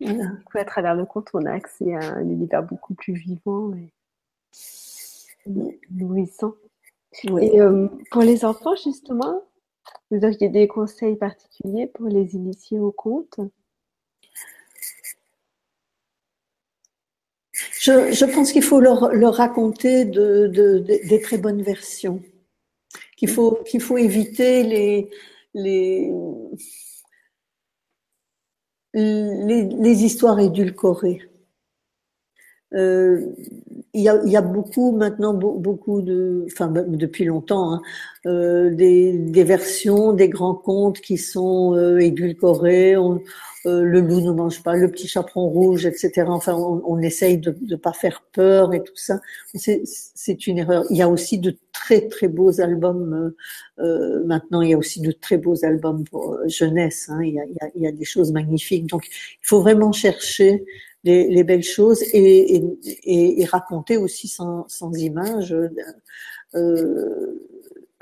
[0.00, 0.30] voilà.
[0.54, 3.92] à travers le conte, on a accès à un univers beaucoup plus vivant et
[5.90, 6.54] nourrissant.
[7.40, 9.42] Et euh, pour les enfants, justement,
[10.10, 13.40] vous auriez des conseils particuliers pour les initier au conte?
[17.88, 19.00] Je, pense qu'il faut leur,
[19.34, 22.22] raconter de, de, de, des très bonnes versions,
[23.16, 23.58] qu'il faut,
[23.96, 25.08] éviter
[25.54, 26.12] les,
[30.04, 31.22] histoires édulcorées.
[32.74, 33.34] Euh,
[33.94, 37.80] il y, a, beaucoup maintenant beaucoup de, enfin depuis longtemps, hein,
[38.26, 42.96] euh, des, versions des grands contes qui sont euh, édulcorés.
[43.68, 46.24] Euh, le loup ne mange pas, le petit chaperon rouge, etc.
[46.28, 49.20] Enfin, on, essaye de ne pas faire peur et tout ça.
[49.54, 50.84] C'est une erreur.
[50.90, 53.34] Il y a aussi de très très beaux albums.
[53.78, 57.08] Euh, euh, maintenant, il y a aussi de très beaux albums pour jeunesse.
[57.10, 57.20] Hein.
[57.22, 57.34] Il,
[57.74, 58.86] y a, des choses magnifiques.
[58.86, 60.64] Donc, il faut vraiment chercher
[61.04, 64.66] les, les belles choses et, raconter aussi sans,
[64.96, 65.54] images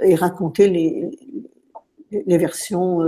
[0.02, 3.00] et raconter les, versions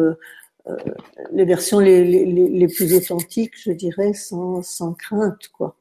[1.33, 5.77] les versions les, les, les, plus authentiques, je dirais, sans, sans crainte, quoi.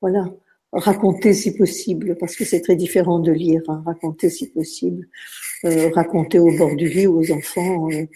[0.00, 0.26] Voilà.
[0.72, 3.62] Raconter si possible, parce que c'est très différent de lire.
[3.68, 3.82] Hein.
[3.86, 5.08] Raconter si possible,
[5.64, 8.06] euh, raconter au bord du lit aux enfants, euh,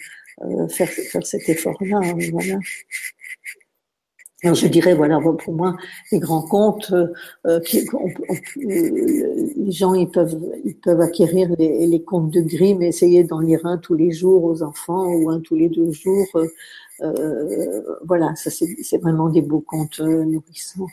[0.43, 1.99] euh faire, faire cet effort-là.
[2.03, 2.59] Hein, voilà.
[4.43, 5.77] Alors je dirais, voilà, pour moi,
[6.11, 7.07] les grands contes, euh,
[7.45, 7.59] euh
[7.93, 8.07] on,
[8.55, 10.35] les gens ils peuvent,
[10.65, 14.43] ils peuvent acquérir les, les contes de Grimm essayer d'en lire un tous les jours
[14.43, 16.27] aux enfants ou un tous les deux jours.
[16.35, 16.47] Euh,
[17.01, 20.87] euh voilà, ça c'est vraiment des beaux contes euh, nourrissants.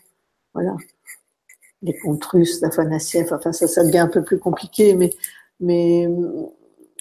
[0.53, 0.77] Voilà,
[1.83, 3.33] les contes russes d'Afanassiev.
[3.33, 5.11] Enfin, ça, ça devient un peu plus compliqué, mais
[5.61, 6.07] mais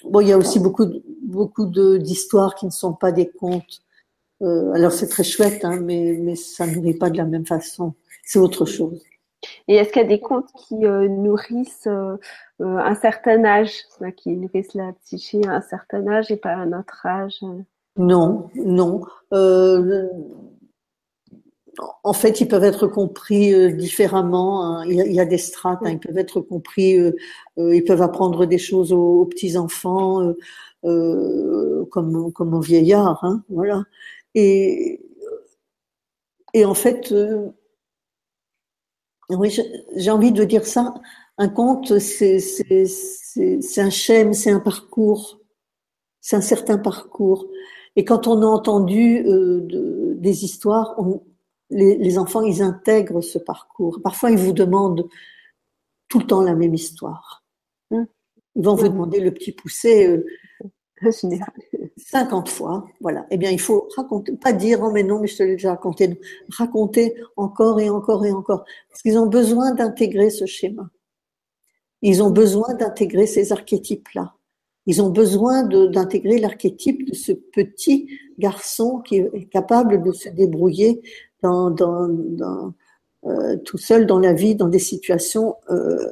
[0.04, 0.86] bon, il y a aussi beaucoup
[1.22, 3.82] beaucoup d'histoires qui ne sont pas des contes
[4.42, 7.46] euh, alors c'est très chouette, hein, mais, mais ça ne nourrit pas de la même
[7.46, 7.94] façon.
[8.22, 9.02] C'est autre chose.
[9.68, 12.16] Et est-ce qu'il y a des contes qui euh, nourrissent euh,
[12.58, 13.72] un certain âge,
[14.16, 17.40] qui nourrissent la psyché à un certain âge et pas à un autre âge?
[17.96, 19.02] Non, non.
[22.02, 24.64] En fait, ils peuvent être compris différemment.
[24.64, 24.84] Hein.
[24.86, 25.78] Il, y a, il, y a, des strates.
[25.82, 25.90] Hein.
[25.90, 26.96] Ils peuvent être compris.
[27.56, 30.34] ils peuvent apprendre des choses aux, aux petits enfants,
[30.82, 33.22] comme comme aux vieillards.
[33.22, 33.84] Hein, voilà.
[34.34, 35.00] Et,
[36.54, 37.50] et en fait, euh,
[39.30, 39.54] Oui,
[39.96, 40.94] j'ai envie de dire ça.
[41.36, 42.38] Un conte, c'est
[43.78, 45.40] un schème, c'est un parcours,
[46.20, 47.46] c'est un certain parcours.
[47.96, 51.22] Et quand on a entendu euh, de, des histoires, on,
[51.70, 54.00] les, les, enfants, ils intègrent ce parcours.
[54.02, 55.08] Parfois, ils vous demandent
[56.08, 57.44] tout le temps la même histoire.
[57.90, 60.24] Ils vont vous demander le petit poussé euh,
[61.96, 63.26] 50 fois, voilà.
[63.30, 65.70] Eh bien, il faut raconter, pas dire, oh mais non, mais je te l'ai déjà
[65.70, 68.64] raconté, raconter encore et encore et encore.
[68.88, 70.90] Parce qu'ils ont besoin d'intégrer ce schéma.
[72.02, 74.34] Ils ont besoin d'intégrer ces archétypes-là.
[74.86, 81.02] Ils ont besoin d'intégrer l'archétype de ce petit garçon qui est capable de se débrouiller
[81.44, 82.70] euh,
[83.64, 86.10] tout seul dans la vie, dans des situations euh,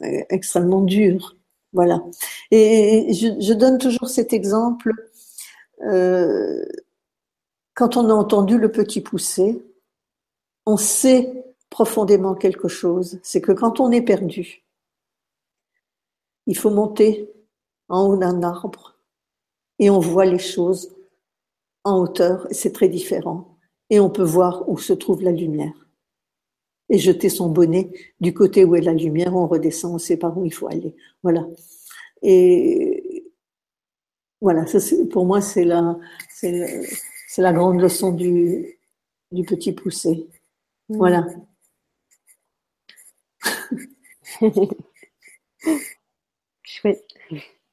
[0.00, 1.37] extrêmement dures.
[1.72, 2.00] Voilà.
[2.50, 4.92] Et je, donne toujours cet exemple.
[5.82, 6.64] Euh,
[7.74, 9.62] quand on a entendu le petit pousser,
[10.66, 13.20] on sait profondément quelque chose.
[13.22, 14.64] C'est que quand on est perdu,
[16.46, 17.30] il faut monter
[17.88, 18.96] en haut d'un arbre
[19.78, 20.94] et on voit les choses
[21.84, 22.46] en hauteur.
[22.50, 23.56] C'est très différent.
[23.90, 25.87] Et on peut voir où se trouve la lumière.
[26.90, 30.36] Et jeter son bonnet du côté où est la lumière, on redescend, on sait par
[30.38, 30.94] où il faut aller.
[31.22, 31.46] Voilà.
[32.22, 33.24] Et
[34.40, 34.78] voilà, ça,
[35.10, 35.98] pour moi, c'est la,
[36.30, 36.84] c'est,
[37.38, 38.78] la grande leçon du,
[39.32, 40.28] du petit poussé.
[40.88, 41.26] Voilà.
[46.62, 47.04] Chouette.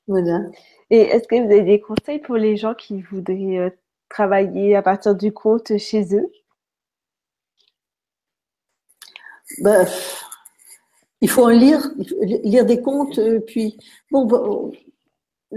[0.08, 0.42] Voilà.
[0.90, 3.70] Et est-ce que vous avez des conseils pour les gens qui voudraient euh,
[4.10, 6.32] travailler à partir du compte chez eux?
[9.60, 9.86] Ben,
[11.22, 11.92] il faut en lire,
[12.22, 13.78] lire des contes, euh, puis
[14.12, 14.72] bon,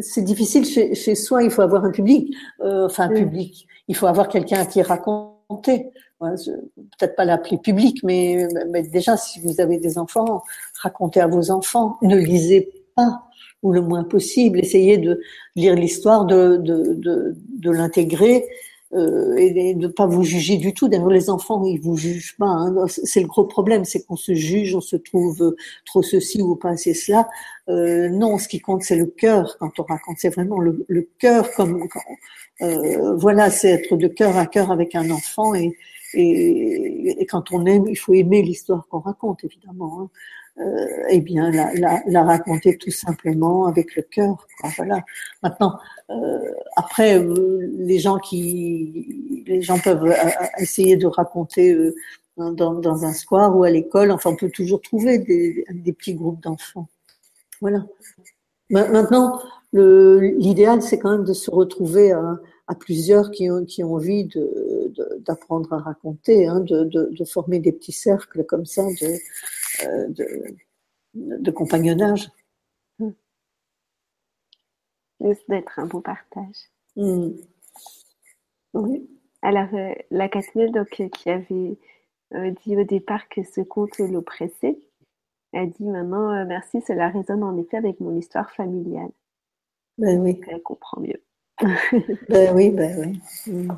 [0.00, 1.42] c'est difficile chez, chez, soi.
[1.42, 3.66] Il faut avoir un public, euh, enfin un public.
[3.88, 5.90] Il faut avoir quelqu'un qui raconter.
[6.20, 10.42] Peut-être pas l'appeler public, mais, mais déjà si vous avez des enfants,
[10.82, 11.96] racontez à vos enfants.
[12.02, 13.22] Ne lisez pas
[13.62, 14.58] ou le moins possible.
[14.58, 15.20] Essayez de
[15.56, 18.46] lire l'histoire, de, de, de, de l'intégrer
[18.94, 20.88] euh, et de ne pas vous juger du tout.
[20.88, 22.46] D'ailleurs, les enfants, ils vous jugent pas.
[22.46, 22.86] Hein.
[22.86, 26.70] C'est le gros problème, c'est qu'on se juge, on se trouve trop ceci ou pas
[26.70, 27.28] assez cela.
[27.68, 29.56] Euh, non, ce qui compte, c'est le cœur.
[29.58, 31.50] Quand on raconte, c'est vraiment le, cœur.
[31.52, 31.86] Comme
[32.62, 35.54] euh, voilà, c'est être de cœur à cœur avec un enfant.
[35.54, 35.76] Et,
[36.14, 40.00] et, et, quand on aime, il faut aimer l'histoire qu'on raconte, évidemment.
[40.00, 40.37] Hein euh,
[41.10, 44.46] eh bien, la, raconter tout simplement avec le cœur.
[44.76, 45.04] Voilà.
[45.42, 45.78] Maintenant,
[46.10, 51.94] euh, après, euh, les gens qui, les gens peuvent euh, essayer de raconter euh,
[52.36, 54.10] dans, dans, un square ou à l'école.
[54.10, 56.88] Enfin, on peut toujours trouver des, petits groupes d'enfants.
[57.60, 57.84] Voilà.
[58.70, 59.40] Maintenant,
[59.72, 64.92] l'idéal, c'est quand même de se retrouver à, plusieurs qui ont, qui ont envie de,
[65.26, 69.16] d'apprendre à raconter, hein, de, de, de, former des petits cercles comme ça de, euh,
[70.08, 70.56] de,
[71.14, 72.30] de, compagnonnage.
[72.98, 73.10] Mmh.
[75.48, 76.56] d'être un beau partage.
[76.96, 77.30] Mmh.
[78.74, 79.08] Oui.
[79.42, 81.76] Alors, euh, la Catherine, donc, euh, qui avait
[82.64, 84.78] dit au départ que ce conte l'oppressait,
[85.52, 89.10] elle dit maintenant merci, cela résonne en effet avec mon histoire familiale.
[89.96, 90.40] Ben oui.
[90.48, 91.22] Elle comprend mieux.
[92.28, 93.52] ben oui, ben oui.
[93.52, 93.72] Mmh.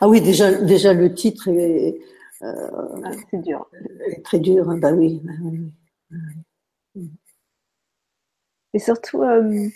[0.00, 1.98] Ah oui, déjà, déjà le titre est, euh,
[2.40, 3.68] ah, c'est dur.
[4.24, 5.20] très dur, hein, bah oui.
[5.24, 5.32] Bah
[6.94, 7.10] oui.
[8.74, 9.68] Et surtout, euh,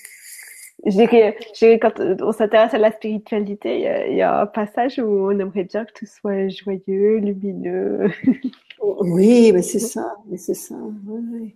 [0.84, 1.36] je dirais,
[1.80, 5.84] quand on s'intéresse à la spiritualité, il y, a un passage où on aimerait bien
[5.84, 8.10] que tout soit joyeux, lumineux.
[8.82, 10.74] oui, mais c'est ça, mais c'est ça.
[11.06, 11.55] Oui,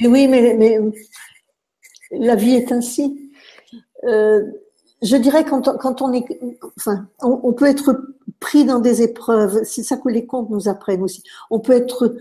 [0.00, 0.78] Mais oui, mais, mais
[2.10, 3.30] la vie est ainsi.
[4.04, 4.42] Euh,
[5.02, 6.24] je dirais quand, quand on est,
[6.78, 9.62] enfin, on, peut être pris dans des épreuves.
[9.64, 11.22] C'est ça que les contes nous apprennent aussi.
[11.50, 12.16] On peut être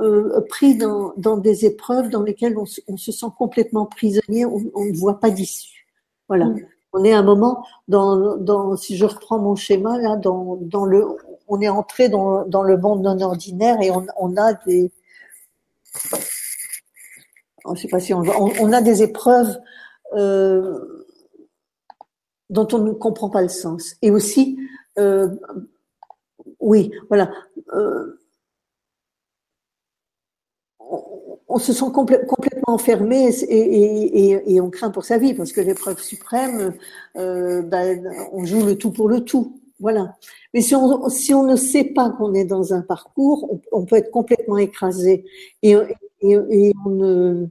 [0.00, 4.44] euh, pris dans, dans, des épreuves dans lesquelles on, on se sent complètement prisonnier.
[4.44, 5.86] On, on ne voit pas d'issue.
[6.28, 6.46] Voilà.
[6.46, 6.66] Mm.
[6.92, 10.84] On est à un moment dans, dans, si je reprends mon schéma là, dans, dans
[10.84, 11.06] le,
[11.46, 14.90] on est entré dans, dans le monde non ordinaire et on, on a des,
[17.72, 19.56] je sais pas si on, on, on a des épreuves.
[20.14, 21.00] Euh,
[22.50, 23.94] dont on ne comprend pas le sens.
[24.02, 24.58] Et aussi,
[24.98, 25.28] euh,
[26.60, 27.30] oui, voilà,
[27.74, 28.18] euh,
[31.48, 36.74] on, se sent complètement enfermé et, on craint pour sa vie parce que l'épreuve suprême,
[37.16, 38.02] euh, ben,
[38.32, 39.60] on joue le tout pour le tout.
[39.80, 40.16] Voilà.
[40.52, 44.10] Mais si on, ne sait pas qu'on est dans un parcours, on, on, peut être
[44.10, 45.24] complètement écrasé
[45.62, 47.46] et, on ne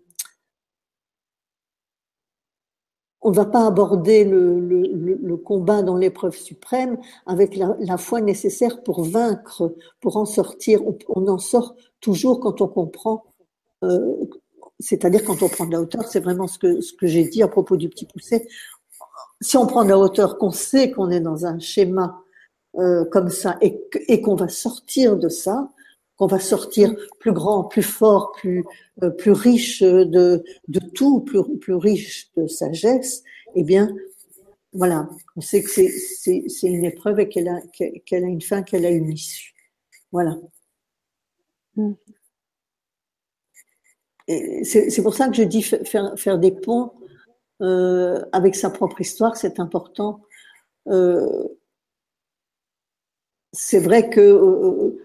[3.21, 9.03] on ne va pas aborder le, combat dans l'épreuve suprême avec la, foi nécessaire pour
[9.03, 10.81] vaincre, pour en sortir.
[11.09, 13.23] On, en sort toujours quand on comprend,
[13.83, 14.15] euh,
[14.79, 16.03] c'est-à-dire quand on prend de la hauteur.
[16.07, 18.47] C'est vraiment ce que, j'ai dit à propos du petit poussé.
[19.41, 22.21] Si on prend de la hauteur, qu'on sait qu'on est dans un schéma
[22.77, 25.69] euh, comme ça et, et qu'on va sortir de ça,
[26.19, 28.65] qu'on va sortir plus grand, plus fort, plus
[29.03, 33.23] euh, plus riche de de tout, plus plus riche de sagesse,
[33.55, 33.89] eh bien
[34.73, 37.59] voilà, on sait que c'est une épreuve et qu'elle a
[38.05, 39.53] qu'elle a une fin, qu'elle a une issue.
[40.11, 40.37] Voilà.
[44.27, 46.91] C'est pour ça que je dis faire, faire des ponts
[47.61, 50.21] euh, avec sa propre histoire, c'est important.
[50.87, 51.47] Euh,
[53.51, 54.99] c'est vrai que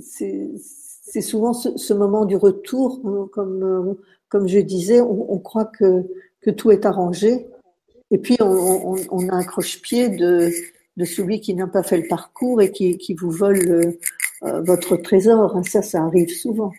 [0.00, 3.94] c'est souvent ce, moment du retour, hein, comme, euh,
[4.28, 6.04] comme je disais, on, on, croit que,
[6.40, 7.46] que tout est arrangé,
[8.10, 10.50] et puis on, on, on a un croche-pied de,
[10.98, 13.98] de celui qui n'a pas fait le parcours et qui, qui vous vole euh,
[14.42, 15.56] euh votre trésor.
[15.56, 16.72] Hein, ça, ça arrive souvent.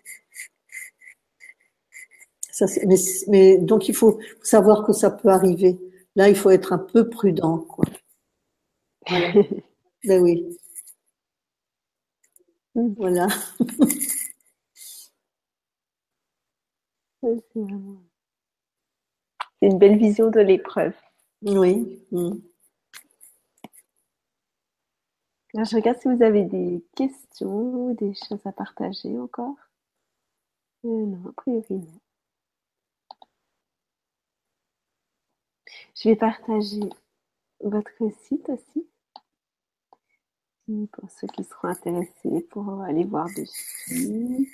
[2.51, 2.95] Ça, mais,
[3.27, 5.79] mais, donc il faut savoir que ça peut arriver.
[6.15, 7.85] Là, il faut être un peu prudent, quoi.
[10.03, 10.58] ben oui.
[12.97, 13.27] Voilà.
[17.21, 17.43] C'est
[19.61, 20.93] une belle vision de l'épreuve.
[21.41, 22.01] Oui.
[22.11, 22.37] Mm.
[25.53, 29.55] je regarde si vous avez des questions ou des choses à partager encore.
[30.85, 31.99] Euh, non, a priori non.
[35.95, 36.79] Je vais partager
[37.61, 37.91] votre
[38.23, 38.87] site aussi
[40.91, 44.49] pour ceux qui seront intéressés pour aller voir dessus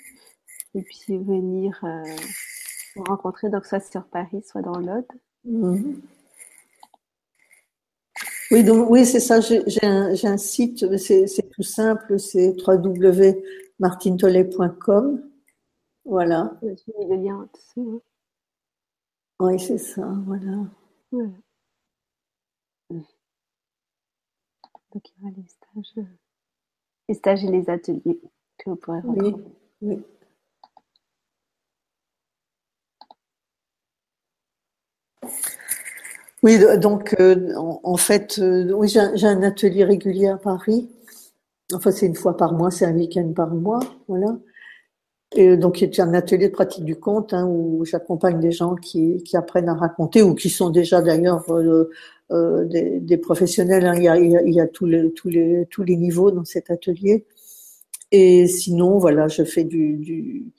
[0.74, 2.02] et puis venir euh,
[2.94, 5.06] vous rencontrer donc soit sur Paris soit dans l'Aude.
[5.44, 6.00] Mhm.
[8.52, 9.40] Oui, donc oui, c'est ça.
[9.40, 15.28] J'ai un, un, site, c'est tout simple, c'est www.martintolet.com.
[16.04, 16.52] Voilà.
[16.62, 18.00] J'ai mis le lien dessus.
[19.40, 20.58] Oui, c'est ça, voilà.
[21.10, 21.30] voilà.
[24.92, 25.26] Donc il
[25.76, 26.04] les stages,
[27.08, 28.20] les stages et les ateliers
[28.58, 29.34] que vous pourrez retrouver.
[29.82, 29.98] Oui,
[36.42, 36.78] oui.
[36.78, 40.88] donc euh, en, fait, euh, oui, j'ai un atelier régulier à Paris.
[41.74, 44.36] Enfin, c'est une fois par mois, c'est un week-end par mois, voilà.
[45.34, 48.52] Et donc, il y a un atelier de pratique du conte hein, où j'accompagne des
[48.52, 51.90] gens qui, qui, apprennent à raconter ou qui sont déjà d'ailleurs euh,
[52.30, 53.86] des, des, professionnels.
[53.86, 53.94] Hein.
[53.96, 56.70] Il, y a, il, y a, tous, les, tous, les, tous les niveaux dans cet
[56.70, 57.24] atelier.
[58.12, 60.52] Et sinon, voilà, je fais du, du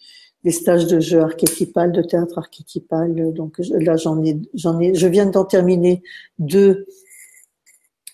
[0.43, 3.33] des stages de jeu archétypal, de théâtre archétypal.
[3.33, 6.03] Donc là, j'en ai, j'en ai, je viens d'en terminer
[6.39, 6.85] deux.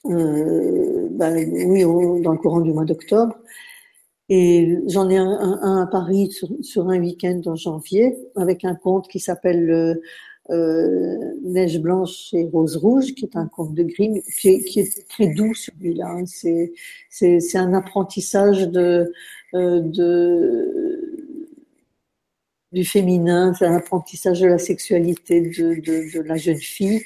[0.06, 1.36] Euh, ben,
[1.68, 1.84] oui,
[2.24, 3.36] dans le courant du mois d'octobre.
[4.30, 8.74] Et j'en ai un, un, à Paris sur, sur un week-end en janvier avec un
[8.74, 9.96] conte qui s'appelle euh,
[10.50, 14.80] euh, Neige blanche et rose rouge, qui est un conte de Grimm, qui est, qui
[14.82, 16.08] est très doux celui-là.
[16.10, 16.26] Hein.
[16.26, 16.74] C'est,
[17.10, 19.12] c'est, c'est un apprentissage de,
[19.54, 21.10] euh, de
[22.72, 27.04] du féminin, c'est un apprentissage de la sexualité de, de, de la jeune fille.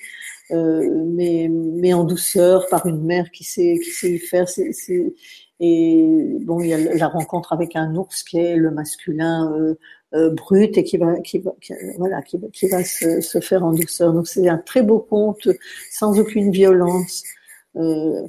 [0.52, 4.48] Euh, mais, mais en douceur par une mère qui sait qui sait y faire.
[4.48, 5.14] C'est, c'est,
[5.60, 6.06] et
[6.42, 9.76] bon, il y a la rencontre avec un ours qui est le masculin euh,
[10.14, 11.54] euh, brut et qui va, qui va,
[11.98, 14.14] voilà, qui, qui va se, se, faire en douceur.
[14.14, 15.48] Donc c'est un très beau conte,
[15.92, 17.24] sans aucune violence.
[17.76, 18.28] Euh,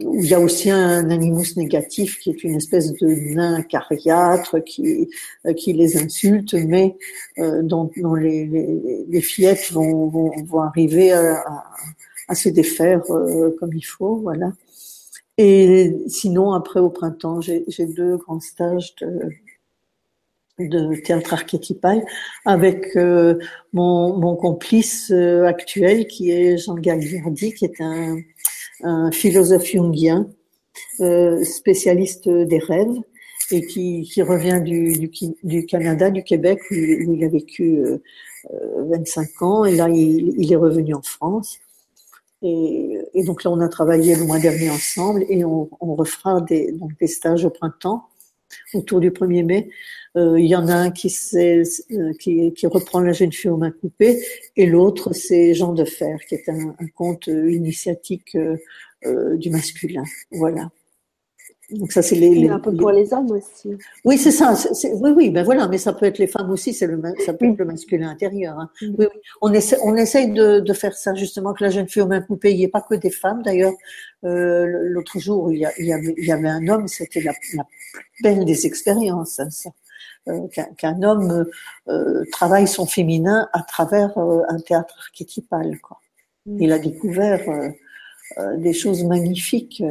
[0.00, 5.10] il y a aussi un animus négatif qui est une espèce de nain cariâtre qui,
[5.46, 6.96] euh, qui les insulte, mais
[7.38, 11.64] euh, dont, dont les, les, les, fillettes vont, vont, vont arriver à, à,
[12.28, 14.16] à se défaire euh, comme il faut.
[14.16, 14.52] Voilà.
[15.36, 19.30] Et sinon, après, au printemps, j'ai deux grands stages de,
[20.68, 22.04] de théâtre archétypal
[22.44, 23.38] avec euh,
[23.72, 28.18] mon, mon, complice euh, actuel qui est Jean Gagliardi, qui est un,
[28.82, 30.26] un philosophe jungien,
[31.00, 33.00] euh, spécialiste des rêves
[33.50, 35.10] et qui, qui revient du, du,
[35.42, 37.82] du, Canada, du Québec, où, où il a vécu
[38.88, 41.58] 25 euh, ans, et là il, il, est revenu en France.
[42.42, 46.40] Et, et, donc là, on a travaillé le mois dernier ensemble et on, on refera
[46.40, 48.09] des, donc des stages au printemps
[48.74, 49.70] autour du 1er mai.
[50.16, 51.62] Euh, il y en a un qui, euh,
[52.18, 54.20] qui, qui, reprend la jeune fille aux mains coupées
[54.56, 58.36] et l'autre c'est Jean de Fer qui est un, un conte initiatique
[59.06, 60.04] euh, du masculin.
[60.32, 60.70] Voilà.
[61.72, 63.76] Donc ça, c'est les, un peu pour les hommes aussi.
[64.04, 64.54] Oui, c'est ça.
[64.94, 66.74] oui, oui, ben voilà, mais ça peut être les femmes aussi.
[66.74, 68.58] C'est le, ça peut être le masculin intérieur.
[68.58, 68.70] Hein.
[68.82, 68.94] Mm.
[68.98, 69.20] Oui, oui.
[69.40, 72.26] On essaie, on essaye de, de, faire ça justement que la jeune fille au même
[72.26, 72.50] coupé.
[72.50, 73.42] Il n'y ait pas que des femmes.
[73.42, 73.74] D'ailleurs,
[74.24, 76.88] euh, l'autre jour, il y, a, il, y avait, il y, avait, un homme.
[76.88, 77.64] C'était la, la,
[78.22, 79.40] belle des expériences.
[79.40, 79.70] Hein, ça.
[80.28, 81.46] Euh, qu'un homme
[81.88, 85.78] euh, travaille son féminin à travers euh, un théâtre archétypal.
[85.80, 85.98] Quoi.
[86.44, 86.62] Mm.
[86.62, 87.72] Il a découvert
[88.58, 89.82] des choses magnifiques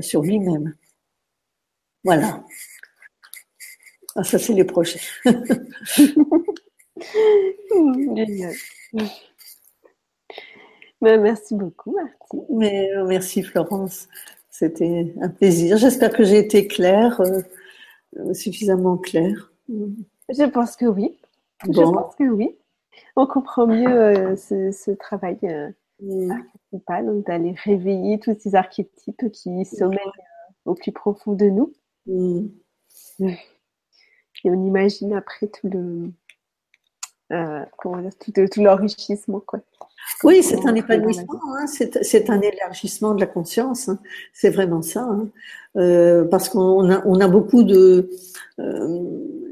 [0.00, 0.74] sur lui-même.
[2.04, 2.44] Voilà.
[4.16, 5.00] Ah, ça, c'est les projets.
[8.14, 8.54] Génial.
[11.00, 12.46] Ben, merci beaucoup, Martine.
[12.50, 14.08] Mais, merci, Florence.
[14.64, 15.76] C'était un plaisir.
[15.76, 19.52] J'espère que j'ai été claire, euh, suffisamment claire.
[19.68, 21.18] Je pense que oui.
[21.64, 22.56] Je pense que oui.
[23.14, 25.38] On comprend mieux euh, ce, travail
[26.00, 26.30] mm.
[26.30, 29.98] archétypal, donc d'aller réveiller tous ces archétypes qui sommeillent
[30.64, 31.72] au plus profond de nous.
[32.06, 32.46] Mm.
[33.20, 36.10] Et on imagine après tout le
[37.32, 39.60] euh, comment dire, tout, tout l'enrichissement quoi.
[40.22, 43.98] Oui, c'est un épanouissement, hein, c'est un élargissement de la conscience, hein.
[44.34, 45.28] c'est vraiment ça, hein.
[45.76, 48.10] euh, parce qu'on a, on a beaucoup de,
[48.58, 49.00] euh,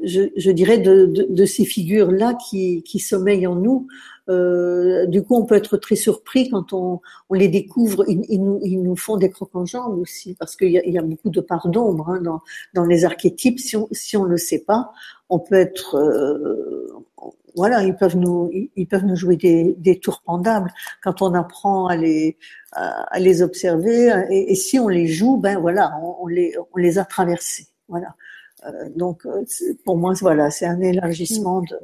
[0.05, 3.87] je, je, dirais, de, de, de ces figures-là qui, qui sommeillent en nous,
[4.29, 8.05] euh, du coup, on peut être très surpris quand on, on les découvre.
[8.09, 10.99] Ils, ils, nous, ils, nous, font des crocs en jambes aussi, parce qu'il y, y,
[10.99, 12.41] a beaucoup de parts d'ombre hein, dans,
[12.75, 13.59] dans, les archétypes.
[13.59, 14.93] Si on si on le sait pas,
[15.29, 16.87] on peut être euh,
[17.55, 20.71] voilà, ils peuvent nous, ils peuvent nous jouer des, tours pendables
[21.03, 22.37] quand on apprend à les,
[22.73, 24.25] à, les observer.
[24.31, 27.69] Et, et, si on les joue, ben voilà, on, les, on les a traversés.
[27.89, 28.15] Voilà.
[28.67, 29.45] Euh, donc, euh,
[29.85, 31.79] pour moi, voilà, c'est un élargissement de,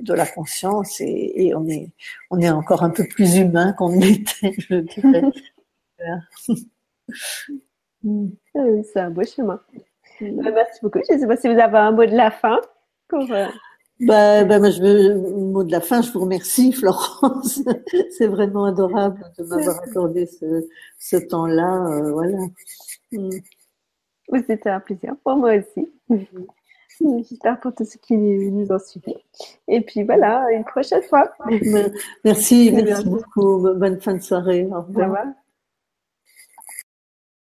[0.00, 1.90] de la conscience et, on est
[2.30, 5.22] on est encore un peu plus humain qu'on l'était, je dirais.
[8.04, 9.60] Ah c'est un beau chemin.
[10.22, 10.98] Euh, merci beaucoup.
[11.08, 12.60] Je ne sais pas si vous avez un mot de la fin
[13.06, 13.24] pour.
[14.02, 14.44] Euh...
[14.44, 17.62] Ben, ben, je veux, mot de la fin, je vous remercie, Florence.
[18.18, 20.66] C'est vraiment adorable de m'avoir accordé ce,
[20.98, 21.86] ce temps-là.
[21.86, 22.38] Euh, voilà.
[23.12, 23.30] Mm.
[24.46, 25.90] C'était un plaisir pour moi aussi.
[27.28, 29.16] J'espère pour tous ceux qui nous ont suivis.
[29.66, 31.32] Et puis voilà, une prochaine fois.
[32.24, 33.58] Merci, merci beaucoup.
[33.74, 34.68] Bonne fin de soirée.
[34.70, 35.26] Au revoir.